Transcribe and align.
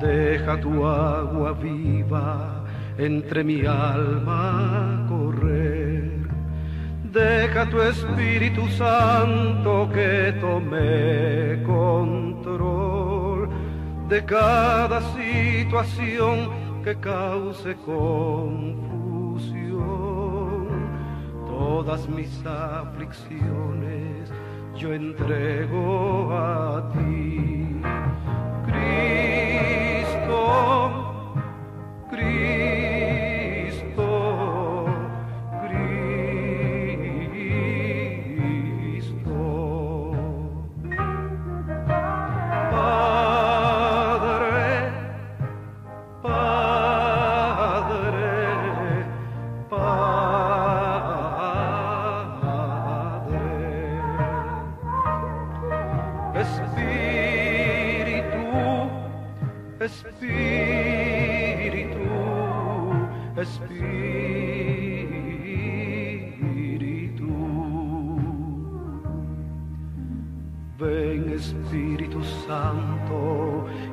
Deja 0.00 0.56
tu 0.56 0.82
agua 0.86 1.52
viva 1.52 2.64
entre 2.96 3.44
mi 3.44 3.66
alma 3.66 5.04
correr. 5.06 6.26
Deja 7.04 7.66
tu 7.68 7.82
Espíritu 7.82 8.66
Santo 8.68 9.90
que 9.92 10.32
tome 10.40 11.62
control 11.66 13.50
de 14.08 14.24
cada 14.24 15.02
situación 15.12 16.48
que 16.82 16.94
cause 16.96 17.76
confusión. 17.84 18.80
Todas 21.46 22.08
mis 22.08 22.42
aflicciones 22.46 24.32
yo 24.76 24.94
entrego 24.94 26.32
a 26.32 26.88
ti. 26.92 27.82
Cristo, 28.66 29.29
Cristo, 32.38 32.89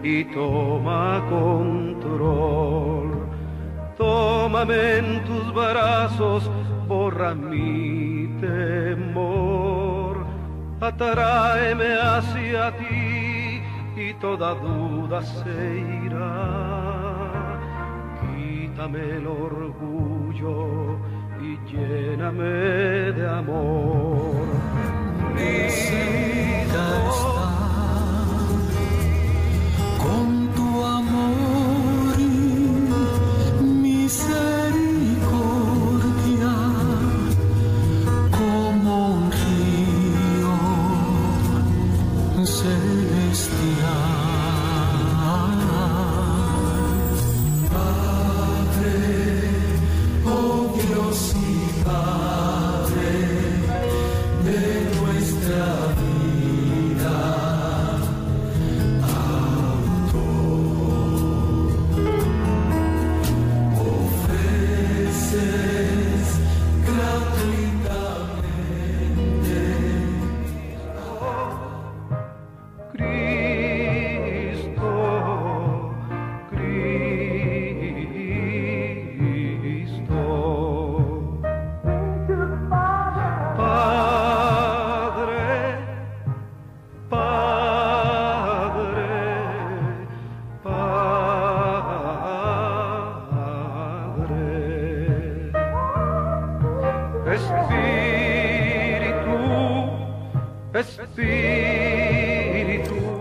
y 0.03 0.23
toma 0.25 1.23
control. 1.29 3.27
Tómame 3.97 4.97
en 4.97 5.23
tus 5.25 5.53
brazos, 5.53 6.49
borra 6.87 7.33
mi 7.33 8.27
temor. 8.39 10.25
Atráeme 10.79 11.95
hacia 11.95 12.71
ti 12.77 13.61
y 13.95 14.13
toda 14.21 14.53
duda 14.53 15.23
se 15.23 15.79
irá. 16.05 17.59
Quítame 18.21 19.17
el 19.17 19.27
orgullo 19.27 20.97
y 21.41 21.57
lléname 21.71 22.43
de 23.13 23.27
amor. 23.27 24.45
Cerca 25.67 26.83
está 27.09 27.66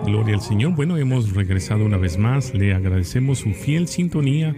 Gloria 0.05 0.35
al 0.35 0.41
Señor. 0.41 0.75
Bueno, 0.75 0.97
hemos 0.99 1.33
regresado 1.33 1.85
una 1.85 1.97
vez 1.97 2.19
más. 2.19 2.55
Le 2.55 2.75
agradecemos 2.75 3.39
su 3.39 3.53
fiel 3.53 3.89
sintonía 3.89 4.55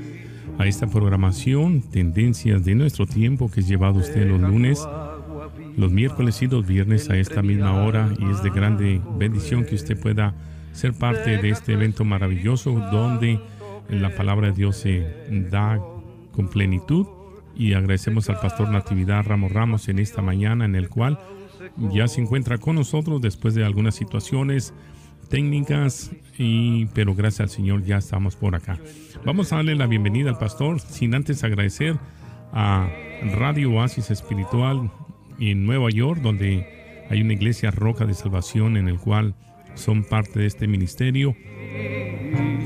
a 0.58 0.66
esta 0.66 0.86
programación, 0.88 1.82
tendencias 1.82 2.64
de 2.64 2.74
nuestro 2.74 3.06
tiempo 3.06 3.50
que 3.50 3.60
es 3.60 3.68
llevado 3.68 4.00
usted 4.00 4.26
los 4.26 4.40
lunes, 4.40 4.86
los 5.76 5.92
miércoles 5.92 6.42
y 6.42 6.48
los 6.48 6.66
viernes 6.66 7.08
a 7.10 7.16
esta 7.16 7.42
misma 7.42 7.84
hora. 7.84 8.12
Y 8.18 8.30
es 8.30 8.42
de 8.42 8.50
grande 8.50 9.00
bendición 9.16 9.64
que 9.64 9.76
usted 9.76 9.98
pueda 9.98 10.34
ser 10.72 10.92
parte 10.92 11.38
de 11.38 11.50
este 11.50 11.72
evento 11.74 12.04
maravilloso 12.04 12.72
donde 12.92 13.40
la 13.88 14.14
palabra 14.14 14.48
de 14.48 14.54
Dios 14.54 14.76
se 14.76 15.06
da 15.50 15.80
con 16.32 16.48
plenitud. 16.48 17.06
Y 17.58 17.74
agradecemos 17.74 18.30
al 18.30 18.38
pastor 18.38 18.70
Natividad 18.70 19.24
Ramos 19.24 19.50
Ramos 19.50 19.88
en 19.88 19.98
esta 19.98 20.22
mañana 20.22 20.64
en 20.64 20.76
el 20.76 20.88
cual 20.88 21.18
ya 21.92 22.06
se 22.06 22.20
encuentra 22.20 22.58
con 22.58 22.76
nosotros 22.76 23.20
después 23.20 23.54
de 23.54 23.64
algunas 23.64 23.96
situaciones 23.96 24.72
técnicas 25.28 26.12
y 26.38 26.86
pero 26.86 27.16
gracias 27.16 27.40
al 27.40 27.48
Señor 27.50 27.82
ya 27.84 27.98
estamos 27.98 28.36
por 28.36 28.54
acá. 28.54 28.78
Vamos 29.24 29.52
a 29.52 29.56
darle 29.56 29.74
la 29.74 29.88
bienvenida 29.88 30.30
al 30.30 30.38
pastor 30.38 30.78
sin 30.78 31.16
antes 31.16 31.42
agradecer 31.42 31.96
a 32.52 32.88
Radio 33.34 33.72
Oasis 33.72 34.12
Espiritual 34.12 34.90
en 35.40 35.66
Nueva 35.66 35.90
York 35.90 36.20
donde 36.22 37.06
hay 37.10 37.20
una 37.22 37.32
iglesia 37.32 37.72
Roca 37.72 38.06
de 38.06 38.14
Salvación 38.14 38.76
en 38.76 38.86
el 38.86 38.98
cual 38.98 39.34
son 39.74 40.04
parte 40.04 40.38
de 40.38 40.46
este 40.46 40.68
ministerio 40.68 41.34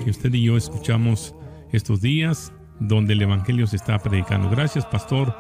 que 0.05 0.11
usted 0.11 0.33
y 0.35 0.45
yo 0.45 0.59
escuchamos 0.59 1.35
estos 1.73 2.03
días 2.03 2.53
donde 2.89 3.15
el 3.15 3.23
evangelio 3.23 3.67
se 3.67 3.77
está 3.77 3.99
predicando. 3.99 4.51
Gracias, 4.51 4.87
pastor, 4.87 5.35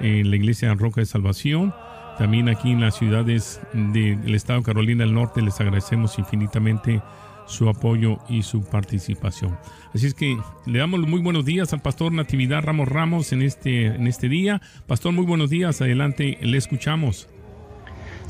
en 0.00 0.30
la 0.30 0.36
iglesia 0.36 0.74
Roca 0.74 1.00
de 1.00 1.06
Salvación. 1.06 1.74
También 2.18 2.48
aquí 2.48 2.72
en 2.72 2.80
las 2.80 2.96
ciudades 2.96 3.60
del 3.72 4.34
estado 4.34 4.60
de 4.60 4.64
Carolina 4.64 5.04
del 5.04 5.12
Norte 5.12 5.42
les 5.42 5.60
agradecemos 5.60 6.18
infinitamente 6.18 7.02
su 7.46 7.68
apoyo 7.68 8.18
y 8.28 8.42
su 8.42 8.64
participación. 8.64 9.56
Así 9.94 10.06
es 10.06 10.14
que 10.14 10.36
le 10.64 10.78
damos 10.78 11.00
muy 11.00 11.20
buenos 11.20 11.44
días 11.44 11.72
al 11.72 11.80
pastor 11.80 12.12
Natividad 12.12 12.62
Ramos 12.62 12.88
Ramos 12.88 13.32
en 13.32 13.42
este, 13.42 13.86
en 13.86 14.06
este 14.06 14.28
día. 14.28 14.60
Pastor, 14.86 15.12
muy 15.12 15.26
buenos 15.26 15.50
días. 15.50 15.80
Adelante, 15.80 16.38
le 16.40 16.56
escuchamos. 16.56 17.28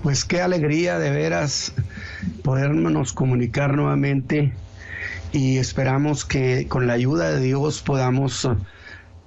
Pues 0.03 0.25
qué 0.25 0.41
alegría 0.41 0.99
de 0.99 1.11
veras 1.11 1.73
podernos 2.43 3.12
comunicar 3.12 3.75
nuevamente 3.75 4.53
y 5.32 5.58
esperamos 5.58 6.25
que 6.25 6.67
con 6.69 6.87
la 6.87 6.94
ayuda 6.94 7.31
de 7.31 7.40
Dios 7.40 7.82
podamos 7.82 8.44
eh, 8.44 8.49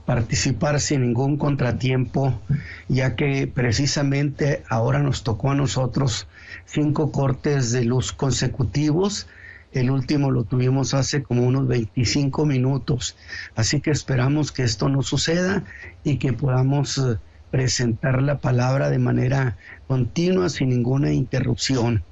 participar 0.06 0.80
sin 0.80 1.01
ningún 1.01 1.38
contratiempo, 1.38 2.40
ya 2.88 3.16
que 3.16 3.48
precisamente 3.48 4.63
ahora 4.69 5.00
nos 5.00 5.24
tocó 5.24 5.51
a 5.51 5.56
nosotros 5.56 6.28
cinco 6.66 7.12
cortes 7.12 7.72
de 7.72 7.86
luz 7.86 8.12
consecutivos. 8.12 9.28
El 9.72 9.92
último 9.92 10.31
lo 10.31 10.46
tuvimos 10.46 10.96
hace 10.96 11.22
como 11.22 11.44
unos 11.44 11.68
25 11.68 12.45
minutos. 12.45 13.16
Así 13.56 13.81
que 13.81 13.92
esperamos 13.92 14.52
que 14.52 14.63
esto 14.63 14.90
no 14.90 15.04
suceda 15.04 15.63
y 16.04 16.18
que 16.18 16.34
podamos 16.34 16.98
eh, 16.98 17.18
presentar 17.52 18.22
la 18.22 18.40
palabra 18.40 18.90
de 18.90 19.00
manera 19.00 19.57
continua, 19.88 20.50
sin 20.50 20.69
ninguna 20.69 21.12
interrupción. 21.12 22.04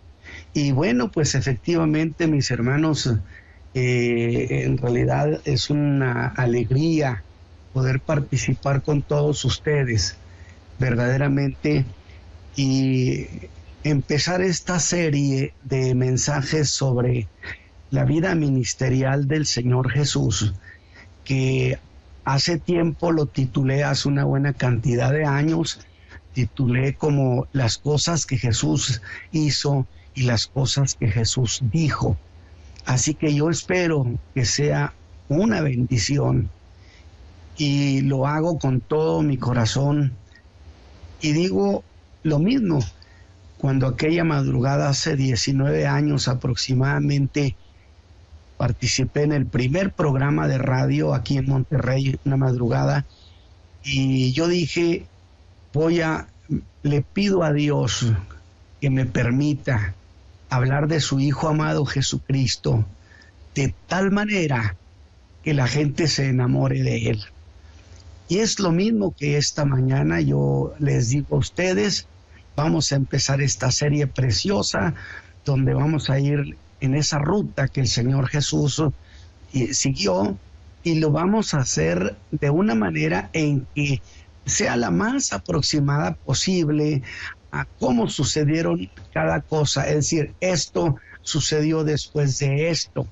Y 0.53 0.71
bueno, 0.71 1.11
pues 1.11 1.35
efectivamente, 1.35 2.27
mis 2.27 2.51
hermanos, 2.51 3.11
eh, 3.79 4.63
en 4.63 4.79
realidad 4.79 5.39
es 5.45 5.69
una 5.69 6.29
alegría 6.29 7.23
poder 7.73 7.99
participar 7.99 8.81
con 8.81 9.03
todos 9.03 9.45
ustedes, 9.45 10.17
verdaderamente, 10.79 11.85
y 12.55 13.27
empezar 13.83 14.41
esta 14.41 14.79
serie 14.79 15.53
de 15.63 15.93
mensajes 15.93 16.71
sobre 16.71 17.27
la 17.91 18.03
vida 18.03 18.33
ministerial 18.33 19.27
del 19.27 19.45
Señor 19.45 19.91
Jesús, 19.91 20.55
que 21.23 21.77
hace 22.23 22.57
tiempo 22.57 23.11
lo 23.11 23.27
titulé 23.27 23.83
hace 23.83 24.07
una 24.07 24.23
buena 24.23 24.53
cantidad 24.53 25.11
de 25.13 25.25
años, 25.25 25.81
titulé 26.33 26.95
como 26.95 27.45
las 27.51 27.77
cosas 27.77 28.25
que 28.25 28.39
Jesús 28.39 29.03
hizo 29.31 29.85
y 30.15 30.23
las 30.23 30.47
cosas 30.47 30.95
que 30.95 31.11
Jesús 31.11 31.59
dijo. 31.61 32.17
Así 32.87 33.15
que 33.15 33.35
yo 33.35 33.49
espero 33.49 34.05
que 34.33 34.45
sea 34.45 34.93
una 35.27 35.59
bendición 35.59 36.49
y 37.57 37.99
lo 37.99 38.25
hago 38.25 38.57
con 38.59 38.79
todo 38.79 39.21
mi 39.23 39.37
corazón. 39.37 40.13
Y 41.19 41.33
digo 41.33 41.83
lo 42.23 42.39
mismo, 42.39 42.79
cuando 43.57 43.87
aquella 43.87 44.23
madrugada 44.23 44.87
hace 44.87 45.17
19 45.17 45.85
años 45.85 46.29
aproximadamente 46.29 47.57
participé 48.55 49.23
en 49.23 49.33
el 49.33 49.45
primer 49.45 49.91
programa 49.91 50.47
de 50.47 50.57
radio 50.57 51.13
aquí 51.13 51.37
en 51.37 51.49
Monterrey, 51.49 52.17
una 52.23 52.37
madrugada, 52.37 53.05
y 53.83 54.31
yo 54.31 54.47
dije, 54.47 55.05
voy 55.73 55.99
a, 55.99 56.29
le 56.83 57.01
pido 57.01 57.43
a 57.43 57.51
Dios 57.51 58.13
que 58.79 58.89
me 58.89 59.05
permita 59.05 59.93
hablar 60.49 60.87
de 60.87 60.99
su 60.99 61.19
Hijo 61.19 61.47
amado 61.47 61.85
Jesucristo 61.85 62.85
de 63.55 63.73
tal 63.87 64.11
manera 64.11 64.75
que 65.43 65.53
la 65.53 65.67
gente 65.67 66.07
se 66.07 66.27
enamore 66.27 66.83
de 66.83 67.09
Él. 67.09 67.23
Y 68.29 68.39
es 68.39 68.59
lo 68.59 68.71
mismo 68.71 69.15
que 69.17 69.37
esta 69.37 69.65
mañana 69.65 70.19
yo 70.19 70.73
les 70.79 71.09
digo 71.09 71.37
a 71.37 71.39
ustedes, 71.39 72.07
vamos 72.55 72.91
a 72.91 72.95
empezar 72.95 73.41
esta 73.41 73.71
serie 73.71 74.07
preciosa 74.07 74.93
donde 75.45 75.73
vamos 75.73 76.09
a 76.09 76.19
ir 76.19 76.57
en 76.81 76.95
esa 76.95 77.19
ruta 77.19 77.67
que 77.67 77.81
el 77.81 77.87
Señor 77.87 78.27
Jesús 78.27 78.83
eh, 79.53 79.73
siguió 79.73 80.37
y 80.83 80.95
lo 80.95 81.11
vamos 81.11 81.53
a 81.53 81.59
hacer 81.59 82.17
de 82.31 82.49
una 82.49 82.75
manera 82.75 83.29
en 83.33 83.65
que 83.73 84.01
sea 84.45 84.77
la 84.77 84.91
más 84.91 85.33
aproximada 85.33 86.13
posible 86.13 87.01
a 87.51 87.65
cómo 87.79 88.09
sucedieron 88.09 88.89
cada 89.13 89.41
cosa. 89.41 89.87
Es 89.87 89.95
decir, 89.95 90.33
esto 90.39 90.97
sucedió 91.21 91.83
después 91.83 92.39
de 92.39 92.69
esto, 92.69 93.07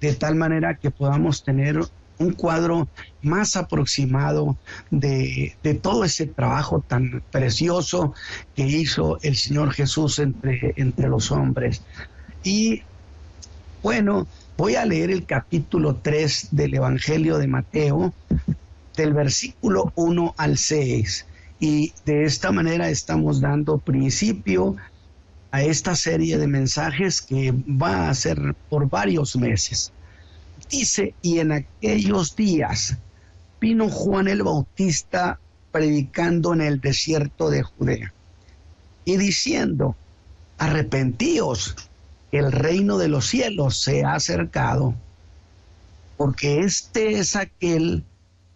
de 0.00 0.14
tal 0.14 0.34
manera 0.34 0.76
que 0.76 0.90
podamos 0.90 1.42
tener 1.42 1.80
un 2.18 2.32
cuadro 2.32 2.88
más 3.22 3.56
aproximado 3.56 4.56
de, 4.90 5.54
de, 5.62 5.74
todo 5.74 6.04
ese 6.04 6.26
trabajo 6.26 6.82
tan 6.86 7.22
precioso 7.30 8.14
que 8.54 8.66
hizo 8.66 9.18
el 9.22 9.36
Señor 9.36 9.72
Jesús 9.72 10.18
entre, 10.18 10.72
entre 10.76 11.08
los 11.08 11.30
hombres. 11.30 11.82
Y 12.42 12.82
bueno, 13.82 14.26
voy 14.56 14.76
a 14.76 14.86
leer 14.86 15.10
el 15.10 15.26
capítulo 15.26 15.96
3 15.96 16.48
del 16.52 16.74
Evangelio 16.74 17.38
de 17.38 17.48
Mateo, 17.48 18.14
del 18.96 19.12
versículo 19.12 19.92
1 19.94 20.34
al 20.38 20.56
6. 20.56 21.26
Y 21.58 21.92
de 22.04 22.24
esta 22.24 22.52
manera 22.52 22.90
estamos 22.90 23.40
dando 23.40 23.78
principio 23.78 24.76
a 25.50 25.62
esta 25.62 25.96
serie 25.96 26.38
de 26.38 26.46
mensajes 26.46 27.22
que 27.22 27.52
va 27.52 28.08
a 28.08 28.14
ser 28.14 28.54
por 28.68 28.88
varios 28.90 29.36
meses. 29.36 29.92
Dice, 30.70 31.14
y 31.22 31.38
en 31.38 31.52
aquellos 31.52 32.36
días 32.36 32.96
vino 33.60 33.88
Juan 33.88 34.28
el 34.28 34.42
Bautista 34.42 35.38
predicando 35.72 36.52
en 36.52 36.60
el 36.60 36.80
desierto 36.80 37.48
de 37.50 37.62
Judea 37.62 38.12
y 39.04 39.16
diciendo, 39.16 39.96
arrepentíos, 40.58 41.76
el 42.32 42.52
reino 42.52 42.98
de 42.98 43.08
los 43.08 43.26
cielos 43.26 43.80
se 43.80 44.04
ha 44.04 44.14
acercado, 44.14 44.94
porque 46.16 46.60
este 46.60 47.18
es 47.18 47.36
aquel 47.36 48.04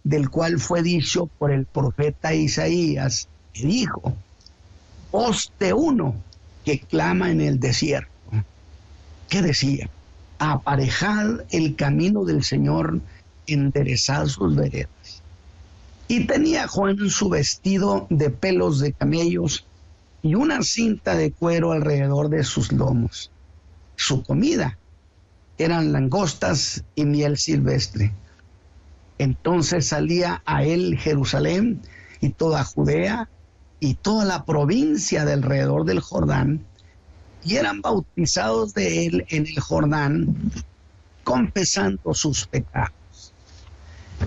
del 0.04 0.30
cual 0.30 0.58
fue 0.58 0.82
dicho 0.82 1.26
por 1.38 1.50
el 1.50 1.66
profeta 1.66 2.34
Isaías, 2.34 3.28
que 3.52 3.66
dijo, 3.66 4.14
de 5.58 5.72
uno 5.72 6.14
que 6.64 6.80
clama 6.80 7.30
en 7.30 7.40
el 7.40 7.58
desierto. 7.58 8.10
¿Qué 9.28 9.42
decía? 9.42 9.90
aparejad 10.40 11.42
el 11.50 11.76
camino 11.76 12.24
del 12.24 12.42
Señor, 12.42 13.00
enderezad 13.46 14.26
sus 14.26 14.56
veredas. 14.56 15.22
Y 16.08 16.26
tenía 16.26 16.66
Juan 16.66 17.10
su 17.10 17.28
vestido 17.28 18.06
de 18.08 18.30
pelos 18.30 18.80
de 18.80 18.92
camellos 18.92 19.66
y 20.22 20.34
una 20.34 20.62
cinta 20.62 21.14
de 21.14 21.30
cuero 21.30 21.72
alrededor 21.72 22.30
de 22.30 22.42
sus 22.42 22.72
lomos. 22.72 23.30
Su 23.96 24.22
comida 24.22 24.78
eran 25.58 25.92
langostas 25.92 26.84
y 26.94 27.04
miel 27.04 27.36
silvestre. 27.36 28.12
Entonces 29.20 29.88
salía 29.88 30.42
a 30.46 30.64
él 30.64 30.96
Jerusalén 30.98 31.82
y 32.22 32.30
toda 32.30 32.64
Judea 32.64 33.28
y 33.78 33.92
toda 33.92 34.24
la 34.24 34.46
provincia 34.46 35.26
de 35.26 35.34
alrededor 35.34 35.84
del 35.84 36.00
Jordán 36.00 36.64
y 37.44 37.56
eran 37.56 37.82
bautizados 37.82 38.72
de 38.72 39.04
él 39.04 39.26
en 39.28 39.46
el 39.46 39.60
Jordán, 39.60 40.34
confesando 41.22 42.14
sus 42.14 42.46
pecados. 42.46 43.34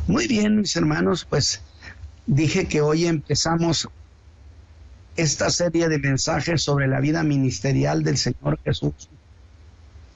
Muy 0.05 0.27
bien, 0.27 0.59
mis 0.59 0.75
hermanos, 0.75 1.25
pues 1.27 1.61
dije 2.27 2.67
que 2.67 2.81
hoy 2.81 3.07
empezamos 3.07 3.89
esta 5.15 5.49
serie 5.49 5.89
de 5.89 5.97
mensajes 5.97 6.61
sobre 6.61 6.87
la 6.87 6.99
vida 6.99 7.23
ministerial 7.23 8.03
del 8.03 8.17
Señor 8.19 8.59
Jesús. 8.63 9.09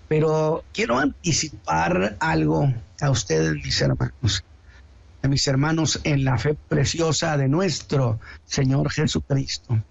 Pero 0.07 0.63
quiero 0.71 0.99
anticipar 0.99 2.15
algo 2.19 2.71
a 3.01 3.09
ustedes, 3.09 3.53
mis 3.53 3.81
hermanos, 3.81 4.43
a 5.21 5.27
mis 5.27 5.47
hermanos 5.47 5.99
en 6.03 6.23
la 6.23 6.37
fe 6.37 6.55
preciosa 6.67 7.37
de 7.37 7.47
nuestro 7.47 8.19
Señor 8.45 8.91
Jesucristo 8.91 9.83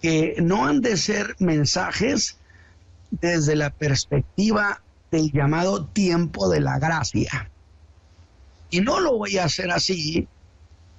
que 0.00 0.36
no 0.42 0.66
han 0.66 0.80
de 0.80 0.96
ser 0.96 1.36
mensajes 1.38 2.38
desde 3.10 3.56
la 3.56 3.70
perspectiva 3.70 4.82
del 5.10 5.32
llamado 5.32 5.86
tiempo 5.86 6.48
de 6.48 6.60
la 6.60 6.78
gracia. 6.78 7.50
Y 8.70 8.80
no 8.80 9.00
lo 9.00 9.16
voy 9.16 9.38
a 9.38 9.44
hacer 9.44 9.70
así 9.70 10.28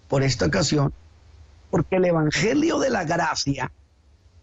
por 0.07 0.23
esta 0.23 0.45
ocasión, 0.45 0.93
porque 1.69 1.97
el 1.97 2.05
Evangelio 2.05 2.79
de 2.79 2.89
la 2.89 3.03
Gracia 3.03 3.71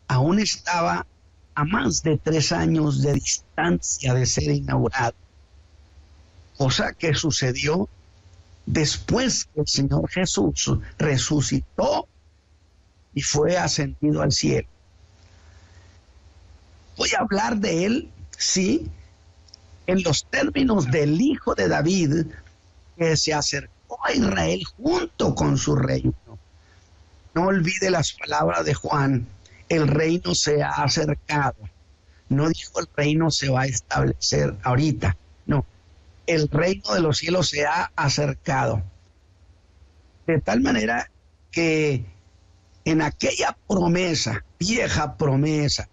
aún 0.09 0.39
estaba 0.39 1.07
a 1.55 1.65
más 1.65 2.03
de 2.03 2.19
tres 2.19 2.53
años 2.53 3.01
de 3.01 3.15
distancia 3.15 4.13
de 4.13 4.27
ser 4.27 4.51
inaugurado, 4.51 5.15
cosa 6.57 6.93
que 6.93 7.15
sucedió 7.15 7.89
después 8.67 9.47
que 9.47 9.61
el 9.61 9.69
Señor 9.69 10.09
Jesús 10.11 10.73
resucitó 10.99 12.09
y 13.15 13.23
fue 13.23 13.57
ascendido 13.57 14.23
al 14.23 14.33
cielo. 14.33 14.69
Voy 16.97 17.11
a 17.17 17.23
hablar 17.23 17.57
de 17.57 17.85
él, 17.85 18.11
sí, 18.37 18.89
en 19.87 20.03
los 20.03 20.27
términos 20.27 20.91
del 20.91 21.21
hijo 21.21 21.55
de 21.55 21.69
David 21.69 22.27
que 22.97 23.17
se 23.17 23.35
acercó 23.35 23.99
a 24.05 24.13
Israel 24.13 24.63
junto 24.77 25.35
con 25.35 25.59
su 25.59 25.77
reino. 25.77 26.15
No 27.35 27.47
olvide 27.47 27.91
las 27.91 28.13
palabras 28.13 28.65
de 28.65 28.75
Juan, 28.75 29.27
el 29.69 29.89
reino 29.89 30.35
se 30.35 30.63
ha 30.63 30.71
acercado. 30.71 31.57
No 32.29 32.49
dijo 32.49 32.81
el 32.81 32.89
reino 32.97 33.31
se 33.31 33.49
va 33.49 33.63
a 33.63 33.67
establecer 33.67 34.57
ahorita, 34.63 35.17
no, 35.47 35.67
el 36.27 36.49
reino 36.49 36.95
de 36.95 37.01
los 37.01 37.19
cielos 37.19 37.49
se 37.49 37.65
ha 37.65 37.93
acercado. 37.97 38.83
De 40.27 40.41
tal 40.41 40.61
manera 40.61 41.11
que 41.51 42.05
en 42.85 43.03
aquella 43.03 43.57
promesa, 43.69 44.45
vieja 44.59 45.17
promesa, 45.17 45.89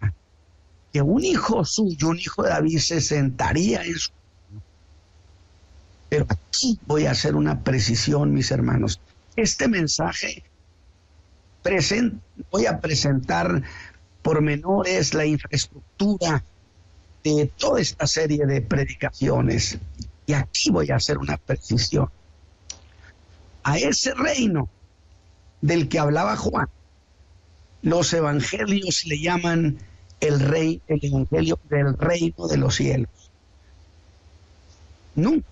que 0.92 1.02
un 1.02 1.24
hijo 1.24 1.64
suyo, 1.64 2.08
un 2.08 2.18
hijo 2.18 2.42
de 2.42 2.50
David, 2.50 2.78
se 2.78 3.00
sentaría 3.00 3.82
en 3.82 3.98
su... 3.98 4.10
Pero 6.08 6.26
aquí 6.28 6.78
voy 6.86 7.06
a 7.06 7.12
hacer 7.12 7.34
una 7.34 7.62
precisión, 7.62 8.34
mis 8.34 8.50
hermanos. 8.50 9.00
Este 9.36 9.68
mensaje 9.68 10.44
voy 12.50 12.66
a 12.66 12.80
presentar 12.80 13.62
pormenores, 14.22 15.14
la 15.14 15.26
infraestructura 15.26 16.44
de 17.24 17.50
toda 17.56 17.80
esta 17.80 18.06
serie 18.06 18.46
de 18.46 18.60
predicaciones. 18.60 19.78
Aquí 20.34 20.70
voy 20.70 20.90
a 20.90 20.96
hacer 20.96 21.18
una 21.18 21.36
precisión. 21.36 22.08
A 23.64 23.78
ese 23.78 24.14
reino 24.14 24.68
del 25.60 25.88
que 25.88 25.98
hablaba 25.98 26.36
Juan, 26.36 26.68
los 27.82 28.12
evangelios 28.12 29.04
le 29.06 29.20
llaman 29.20 29.78
el 30.20 30.40
rey, 30.40 30.80
el 30.86 31.00
evangelio 31.02 31.58
del 31.68 31.96
reino 31.96 32.46
de 32.46 32.56
los 32.56 32.76
cielos. 32.76 33.30
Nunca 35.14 35.46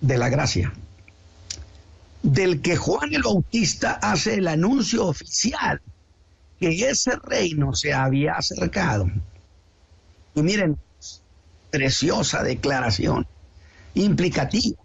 de 0.00 0.18
la 0.18 0.28
gracia. 0.28 0.72
Del 2.22 2.60
que 2.60 2.76
Juan 2.76 3.14
el 3.14 3.22
Bautista 3.22 3.92
hace 3.92 4.34
el 4.34 4.48
anuncio 4.48 5.06
oficial 5.06 5.80
que 6.60 6.88
ese 6.88 7.16
reino 7.16 7.74
se 7.74 7.92
había 7.92 8.34
acercado. 8.34 9.10
Y 10.34 10.42
miren, 10.42 10.78
preciosa 11.70 12.42
declaración, 12.42 13.26
implicativa, 13.94 14.82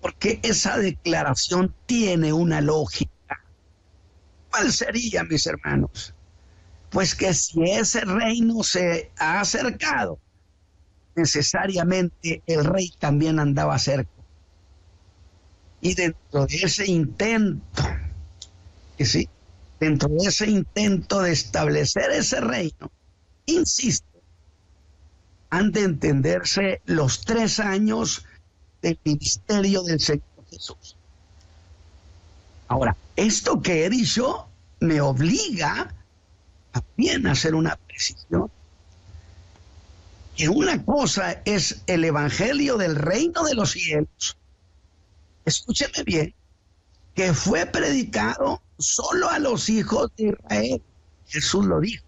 porque 0.00 0.40
esa 0.42 0.78
declaración 0.78 1.74
tiene 1.86 2.32
una 2.32 2.60
lógica. 2.60 3.12
¿Cuál 4.50 4.72
sería, 4.72 5.24
mis 5.24 5.46
hermanos? 5.46 6.14
Pues 6.90 7.14
que 7.14 7.34
si 7.34 7.62
ese 7.62 8.00
reino 8.00 8.62
se 8.62 9.10
ha 9.18 9.40
acercado, 9.40 10.18
necesariamente 11.14 12.42
el 12.46 12.64
rey 12.64 12.92
también 12.98 13.38
andaba 13.38 13.78
cerca. 13.78 14.10
Y 15.80 15.94
dentro 15.94 16.46
de 16.46 16.56
ese 16.56 16.90
intento, 16.90 17.82
que 18.96 19.04
sí, 19.04 19.28
dentro 19.78 20.08
de 20.08 20.28
ese 20.28 20.48
intento 20.48 21.20
de 21.20 21.32
establecer 21.32 22.10
ese 22.12 22.40
reino, 22.40 22.90
insisto, 23.46 24.15
han 25.50 25.72
de 25.72 25.82
entenderse 25.82 26.80
los 26.86 27.22
tres 27.22 27.60
años 27.60 28.24
del 28.82 28.98
ministerio 29.04 29.82
del 29.82 30.00
Señor 30.00 30.22
Jesús. 30.50 30.96
Ahora, 32.68 32.96
esto 33.14 33.62
que 33.62 33.84
he 33.84 33.90
dicho 33.90 34.48
me 34.80 35.00
obliga 35.00 35.94
también 36.72 37.26
a 37.26 37.32
hacer 37.32 37.54
una 37.54 37.76
precisión. 37.76 38.50
Que 40.36 40.48
una 40.48 40.84
cosa 40.84 41.40
es 41.44 41.82
el 41.86 42.04
evangelio 42.04 42.76
del 42.76 42.96
reino 42.96 43.44
de 43.44 43.54
los 43.54 43.72
cielos. 43.72 44.36
Escúcheme 45.46 46.04
bien, 46.04 46.34
que 47.14 47.32
fue 47.32 47.64
predicado 47.64 48.60
solo 48.78 49.30
a 49.30 49.38
los 49.38 49.68
hijos 49.68 50.10
de 50.16 50.28
Israel. 50.28 50.82
Jesús 51.26 51.64
lo 51.64 51.80
dijo. 51.80 52.05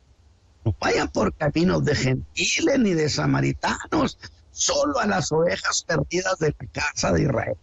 No 0.69 0.77
vayan 0.81 1.09
por 1.09 1.33
caminos 1.33 1.83
de 1.87 1.95
gentiles 1.95 2.79
ni 2.79 2.93
de 2.93 3.09
samaritanos, 3.09 4.19
solo 4.51 4.99
a 4.99 5.07
las 5.07 5.33
ovejas 5.33 5.83
perdidas 5.83 6.39
de 6.39 6.55
la 6.59 6.67
casa 6.71 7.11
de 7.13 7.23
Israel. 7.23 7.57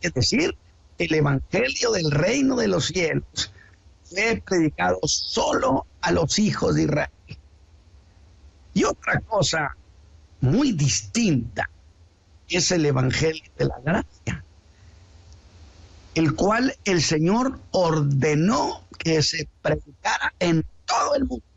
Es 0.00 0.12
decir, 0.12 0.56
el 0.98 1.14
evangelio 1.14 1.92
del 1.92 2.10
reino 2.10 2.56
de 2.56 2.66
los 2.66 2.86
cielos 2.86 3.52
fue 4.02 4.42
predicado 4.44 4.98
solo 5.04 5.86
a 6.00 6.10
los 6.10 6.36
hijos 6.40 6.74
de 6.74 6.82
Israel. 6.82 7.10
Y 8.74 8.82
otra 8.82 9.20
cosa 9.20 9.76
muy 10.40 10.72
distinta 10.72 11.70
es 12.48 12.72
el 12.72 12.86
evangelio 12.86 13.44
de 13.56 13.64
la 13.66 13.78
gracia 13.84 14.44
el 16.16 16.34
cual 16.34 16.74
el 16.84 17.02
Señor 17.02 17.60
ordenó 17.70 18.84
que 18.98 19.22
se 19.22 19.48
predicara 19.62 20.34
en 20.40 20.66
todo 20.84 21.14
el 21.14 21.24
mundo. 21.24 21.51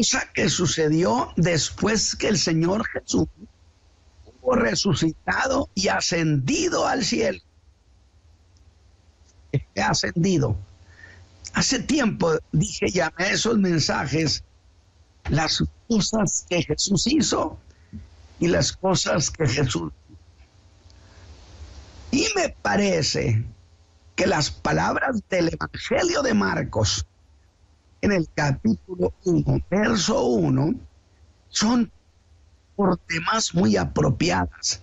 Cosa 0.00 0.30
que 0.32 0.48
sucedió 0.48 1.30
después 1.36 2.16
que 2.16 2.28
el 2.28 2.38
Señor 2.38 2.86
Jesús 2.88 3.26
hubo 4.24 4.54
resucitado 4.54 5.68
y 5.74 5.88
ascendido 5.88 6.86
al 6.86 7.04
cielo. 7.04 7.40
Ascendido. 9.76 10.56
Hace 11.52 11.80
tiempo 11.80 12.32
dije, 12.50 12.88
llamé 12.90 13.32
esos 13.32 13.58
mensajes, 13.58 14.42
las 15.28 15.62
cosas 15.86 16.46
que 16.48 16.62
Jesús 16.62 17.06
hizo 17.06 17.58
y 18.38 18.46
las 18.48 18.72
cosas 18.72 19.30
que 19.30 19.46
Jesús 19.46 19.92
y 22.10 22.26
me 22.34 22.48
parece 22.62 23.44
que 24.16 24.26
las 24.26 24.50
palabras 24.50 25.20
del 25.28 25.50
Evangelio 25.52 26.22
de 26.22 26.34
Marcos 26.34 27.06
en 28.02 28.12
el 28.12 28.28
capítulo 28.34 29.12
1, 29.24 29.60
verso 29.70 30.24
1, 30.24 30.74
son 31.48 31.90
por 32.76 32.98
demás 33.06 33.54
muy 33.54 33.76
apropiadas 33.76 34.82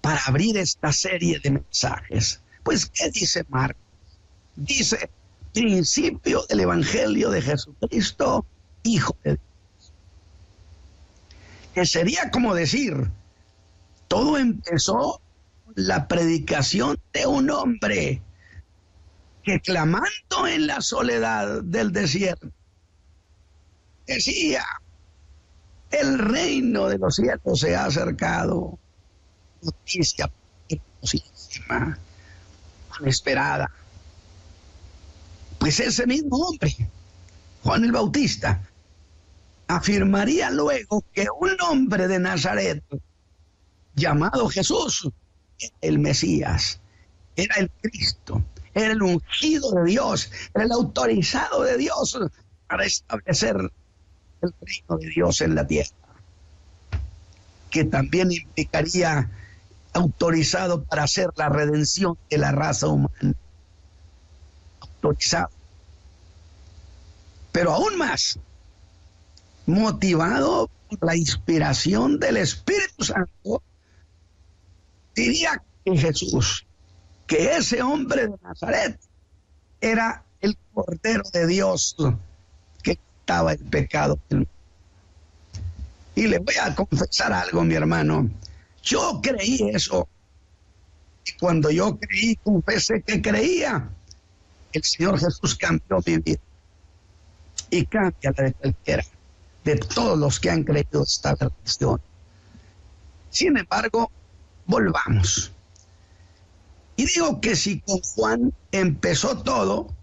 para 0.00 0.20
abrir 0.26 0.56
esta 0.58 0.92
serie 0.92 1.40
de 1.40 1.50
mensajes. 1.52 2.42
Pues, 2.62 2.86
¿qué 2.86 3.10
dice 3.10 3.44
Marcos? 3.48 3.82
Dice, 4.54 5.10
principio 5.52 6.44
del 6.48 6.60
Evangelio 6.60 7.30
de 7.30 7.42
Jesucristo, 7.42 8.46
Hijo 8.82 9.16
de 9.22 9.30
Dios. 9.30 9.92
Que 11.74 11.86
sería 11.86 12.30
como 12.30 12.54
decir, 12.54 13.10
todo 14.08 14.38
empezó 14.38 15.20
la 15.74 16.08
predicación 16.08 16.98
de 17.12 17.26
un 17.26 17.50
hombre 17.50 18.20
que 19.42 19.60
clamando 19.60 20.46
en 20.46 20.66
la 20.66 20.80
soledad 20.80 21.62
del 21.62 21.92
desierto 21.92 22.50
decía, 24.06 24.64
el 25.90 26.18
reino 26.18 26.88
de 26.88 26.98
los 26.98 27.16
cielos 27.16 27.60
se 27.60 27.76
ha 27.76 27.86
acercado. 27.86 28.78
Noticia 29.62 30.30
hermosísima, 30.68 31.98
esperada. 33.04 33.70
Pues 35.58 35.78
ese 35.80 36.06
mismo 36.06 36.36
hombre, 36.36 36.74
Juan 37.62 37.84
el 37.84 37.92
Bautista, 37.92 38.68
afirmaría 39.68 40.50
luego 40.50 41.04
que 41.12 41.26
un 41.40 41.56
hombre 41.60 42.08
de 42.08 42.18
Nazaret 42.18 42.82
llamado 43.94 44.48
Jesús 44.48 45.08
el 45.80 45.98
Mesías, 45.98 46.80
era 47.36 47.56
el 47.56 47.70
Cristo, 47.70 48.42
el 48.74 49.02
ungido 49.02 49.70
de 49.72 49.84
Dios, 49.84 50.30
era 50.54 50.64
el 50.64 50.72
autorizado 50.72 51.62
de 51.62 51.76
Dios 51.76 52.18
para 52.66 52.84
establecer 52.84 53.56
el 54.40 54.54
reino 54.60 54.98
de 54.98 55.08
Dios 55.08 55.40
en 55.40 55.54
la 55.54 55.66
tierra, 55.66 55.90
que 57.70 57.84
también 57.84 58.32
implicaría 58.32 59.30
autorizado 59.92 60.84
para 60.84 61.04
hacer 61.04 61.30
la 61.36 61.48
redención 61.48 62.16
de 62.30 62.38
la 62.38 62.52
raza 62.52 62.88
humana. 62.88 63.34
Autorizado. 64.80 65.50
Pero 67.52 67.72
aún 67.72 67.98
más, 67.98 68.38
motivado 69.66 70.70
por 70.88 71.06
la 71.06 71.16
inspiración 71.16 72.18
del 72.18 72.38
Espíritu 72.38 73.04
Santo, 73.04 73.62
diría 75.14 75.62
que 75.84 75.96
Jesús, 75.96 76.66
que 77.32 77.56
ese 77.56 77.80
hombre 77.80 78.28
de 78.28 78.34
Nazaret 78.42 79.00
era 79.80 80.22
el 80.42 80.54
Cordero 80.74 81.22
de 81.32 81.46
Dios 81.46 81.96
que 82.82 82.96
quitaba 82.96 83.52
el 83.52 83.58
pecado. 83.58 84.18
Y 86.14 86.26
le 86.26 86.38
voy 86.40 86.56
a 86.62 86.74
confesar 86.74 87.32
algo, 87.32 87.64
mi 87.64 87.74
hermano. 87.74 88.28
Yo 88.82 89.18
creí 89.22 89.70
eso. 89.72 90.06
Y 91.24 91.32
cuando 91.38 91.70
yo 91.70 91.98
creí, 91.98 92.36
confesé 92.36 93.00
que 93.00 93.22
creía, 93.22 93.88
el 94.74 94.84
Señor 94.84 95.18
Jesús 95.18 95.56
cambió 95.56 96.00
mi 96.04 96.18
vida. 96.18 96.40
Y 97.70 97.86
cambia 97.86 98.34
la 98.36 98.44
de 98.44 98.52
cualquiera, 98.52 99.04
de 99.64 99.76
todos 99.76 100.18
los 100.18 100.38
que 100.38 100.50
han 100.50 100.64
creído 100.64 101.02
esta 101.02 101.34
cuestión. 101.34 101.98
Sin 103.30 103.56
embargo, 103.56 104.10
volvamos. 104.66 105.51
Y 106.96 107.06
digo 107.06 107.40
que 107.40 107.56
si 107.56 107.80
con 107.80 108.00
Juan 108.00 108.52
empezó 108.70 109.42
todo, 109.42 109.94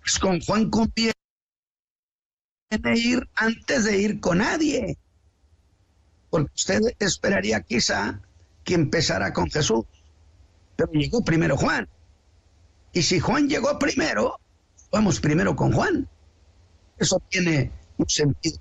pues 0.00 0.18
con 0.18 0.40
Juan 0.40 0.70
conviene 0.70 1.14
ir 2.94 3.28
antes 3.36 3.84
de 3.84 3.98
ir 3.98 4.20
con 4.20 4.38
nadie. 4.38 4.98
Porque 6.30 6.52
usted 6.54 6.80
esperaría 6.98 7.60
quizá 7.60 8.20
que 8.64 8.74
empezara 8.74 9.32
con 9.32 9.50
Jesús. 9.50 9.84
Pero 10.76 10.90
llegó 10.92 11.22
primero 11.24 11.56
Juan. 11.56 11.88
Y 12.92 13.02
si 13.02 13.20
Juan 13.20 13.48
llegó 13.48 13.78
primero, 13.78 14.40
vamos 14.90 15.20
primero 15.20 15.54
con 15.54 15.72
Juan. 15.72 16.08
Eso 16.98 17.20
tiene 17.28 17.70
un 17.98 18.08
sentido. 18.08 18.58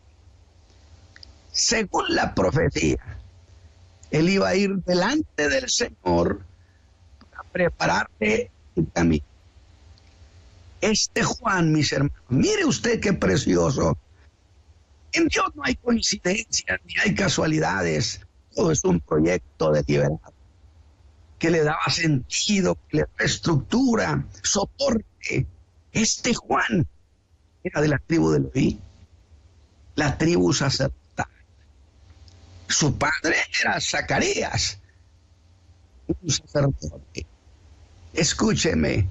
Según 1.51 2.05
la 2.09 2.33
profecía, 2.33 3.19
él 4.11 4.29
iba 4.29 4.49
a 4.49 4.55
ir 4.55 4.75
delante 4.85 5.49
del 5.49 5.69
Señor 5.69 6.43
prepararte 7.53 8.51
el 8.75 8.91
camino. 8.91 9.24
Este 10.81 11.24
Juan, 11.24 11.72
mis 11.72 11.93
hermanos, 11.93 12.17
mire 12.27 12.65
usted 12.65 13.00
qué 13.00 13.13
precioso. 13.13 13.98
En 15.13 15.29
Dios 15.29 15.45
no 15.55 15.63
hay 15.63 15.75
coincidencias 15.75 16.81
ni 16.86 16.95
hay 17.01 17.15
casualidades. 17.15 18.19
Todo 18.53 18.72
es 18.72 18.83
un 18.83 19.00
proyecto 19.00 19.72
de 19.72 19.83
libertad 19.88 20.33
que 21.39 21.50
le 21.50 21.63
daba 21.63 21.86
sentido, 21.89 22.77
que 22.89 22.98
le 22.98 23.05
reestructura, 23.17 24.25
soporte. 24.41 25.48
Este 25.93 26.33
Juan 26.33 26.86
era 27.63 27.79
de 27.79 27.88
la 27.88 28.00
tribu 28.00 28.31
de 28.31 28.39
Leví, 28.41 28.81
la 29.95 30.17
tribu 30.17 30.51
sacerdotal 30.51 31.03
su 32.74 32.98
padre 32.98 33.36
era 33.62 33.79
Zacarías, 33.79 34.79
un 36.07 36.29
sacerdote. 36.29 37.25
Escúcheme, 38.13 39.10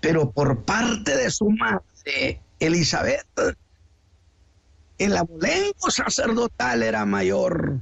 pero 0.00 0.30
por 0.30 0.64
parte 0.64 1.16
de 1.16 1.30
su 1.30 1.50
madre, 1.50 2.40
Elizabeth, 2.58 3.26
el 4.98 5.16
abolengo 5.16 5.90
sacerdotal 5.90 6.82
era 6.82 7.04
mayor. 7.04 7.78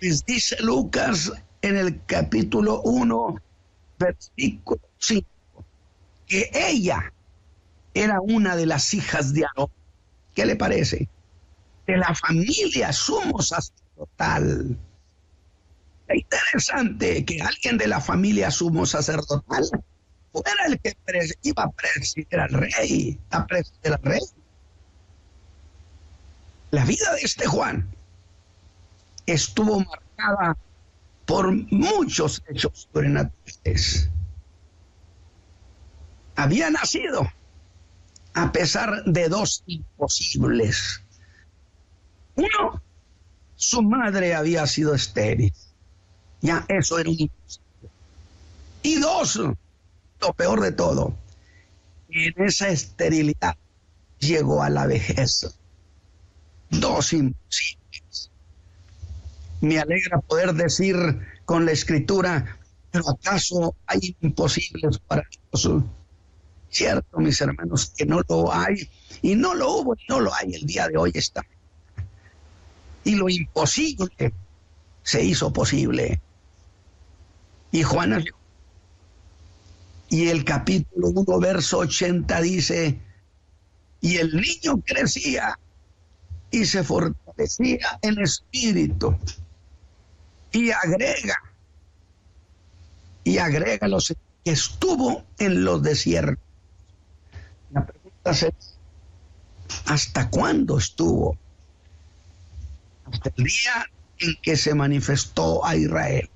Les 0.00 0.24
dice 0.26 0.56
Lucas 0.60 1.32
en 1.62 1.76
el 1.76 2.04
capítulo 2.04 2.82
1, 2.82 3.36
versículo 3.98 4.82
5, 4.98 5.26
que 6.26 6.50
ella 6.52 7.12
era 7.94 8.20
una 8.20 8.56
de 8.56 8.66
las 8.66 8.92
hijas 8.92 9.32
de 9.32 9.46
Aarón. 9.46 9.70
¿Qué 10.34 10.44
le 10.44 10.56
parece? 10.56 11.08
De 11.86 11.96
la 11.96 12.14
familia 12.14 12.92
sumo 12.92 13.40
sacerdotal. 13.40 14.76
Es 16.12 16.20
interesante 16.20 17.24
que 17.24 17.40
alguien 17.40 17.78
de 17.78 17.88
la 17.88 18.00
familia 18.00 18.50
sumo 18.50 18.84
sacerdotal 18.84 19.64
fuera 20.32 20.66
el 20.66 20.78
que 20.80 20.94
iba 21.42 21.62
a 21.62 21.70
presidir 21.70 22.38
al 22.38 22.50
rey, 22.50 23.18
a 23.30 23.46
presidir 23.46 23.92
al 23.92 24.02
rey. 24.02 24.20
La 26.70 26.84
vida 26.84 27.14
de 27.14 27.20
este 27.22 27.46
Juan 27.46 27.88
estuvo 29.26 29.80
marcada 29.80 30.56
por 31.26 31.52
muchos 31.72 32.42
hechos 32.48 32.88
sobrenaturales. 32.92 34.10
Había 36.36 36.70
nacido 36.70 37.30
a 38.34 38.52
pesar 38.52 39.04
de 39.04 39.28
dos 39.28 39.62
imposibles. 39.66 41.02
Uno, 42.34 42.82
su 43.54 43.82
madre 43.82 44.34
había 44.34 44.66
sido 44.66 44.94
estéril. 44.94 45.52
Ya 46.42 46.64
eso 46.68 46.98
era 46.98 47.08
un. 47.08 47.30
Y 48.82 48.96
dos, 48.96 49.36
lo 49.36 50.32
peor 50.36 50.60
de 50.60 50.72
todo, 50.72 51.16
en 52.10 52.34
esa 52.44 52.68
esterilidad 52.68 53.56
llegó 54.18 54.62
a 54.62 54.68
la 54.68 54.86
vejez. 54.86 55.54
Dos 56.70 57.12
imposibles. 57.12 58.30
Me 59.60 59.78
alegra 59.78 60.18
poder 60.18 60.52
decir 60.54 60.96
con 61.44 61.64
la 61.64 61.72
escritura, 61.72 62.58
pero 62.90 63.08
¿acaso 63.08 63.76
hay 63.86 64.16
imposibles 64.20 64.98
para 64.98 65.22
Dios? 65.52 65.84
Cierto, 66.70 67.18
mis 67.18 67.40
hermanos, 67.40 67.92
que 67.96 68.04
no 68.04 68.22
lo 68.28 68.52
hay, 68.52 68.88
y 69.20 69.36
no 69.36 69.54
lo 69.54 69.76
hubo, 69.76 69.94
y 69.94 70.04
no 70.08 70.20
lo 70.20 70.34
hay, 70.34 70.54
el 70.54 70.66
día 70.66 70.88
de 70.88 70.96
hoy 70.96 71.12
está. 71.14 71.44
Y 73.04 73.14
lo 73.14 73.28
imposible 73.28 74.32
se 75.02 75.22
hizo 75.22 75.52
posible. 75.52 76.20
Y 77.72 77.82
Juan 77.82 78.22
y 80.10 80.28
el 80.28 80.44
capítulo 80.44 81.08
1, 81.08 81.40
verso 81.40 81.78
80 81.78 82.42
dice, 82.42 83.00
y 84.02 84.18
el 84.18 84.36
niño 84.36 84.82
crecía 84.84 85.58
y 86.50 86.66
se 86.66 86.84
fortalecía 86.84 87.98
en 88.02 88.20
espíritu. 88.20 89.16
Y 90.52 90.70
agrega, 90.70 91.36
y 93.24 93.38
agrega 93.38 93.88
los 93.88 94.08
que 94.44 94.52
estuvo 94.52 95.24
en 95.38 95.64
los 95.64 95.82
desiertos. 95.82 96.44
La 97.70 97.86
pregunta 97.86 98.32
es, 98.32 98.76
¿hasta 99.86 100.28
cuándo 100.28 100.76
estuvo? 100.76 101.38
Hasta 103.06 103.32
el 103.34 103.44
día 103.44 103.86
en 104.18 104.36
que 104.42 104.58
se 104.58 104.74
manifestó 104.74 105.64
a 105.64 105.74
Israel 105.74 106.28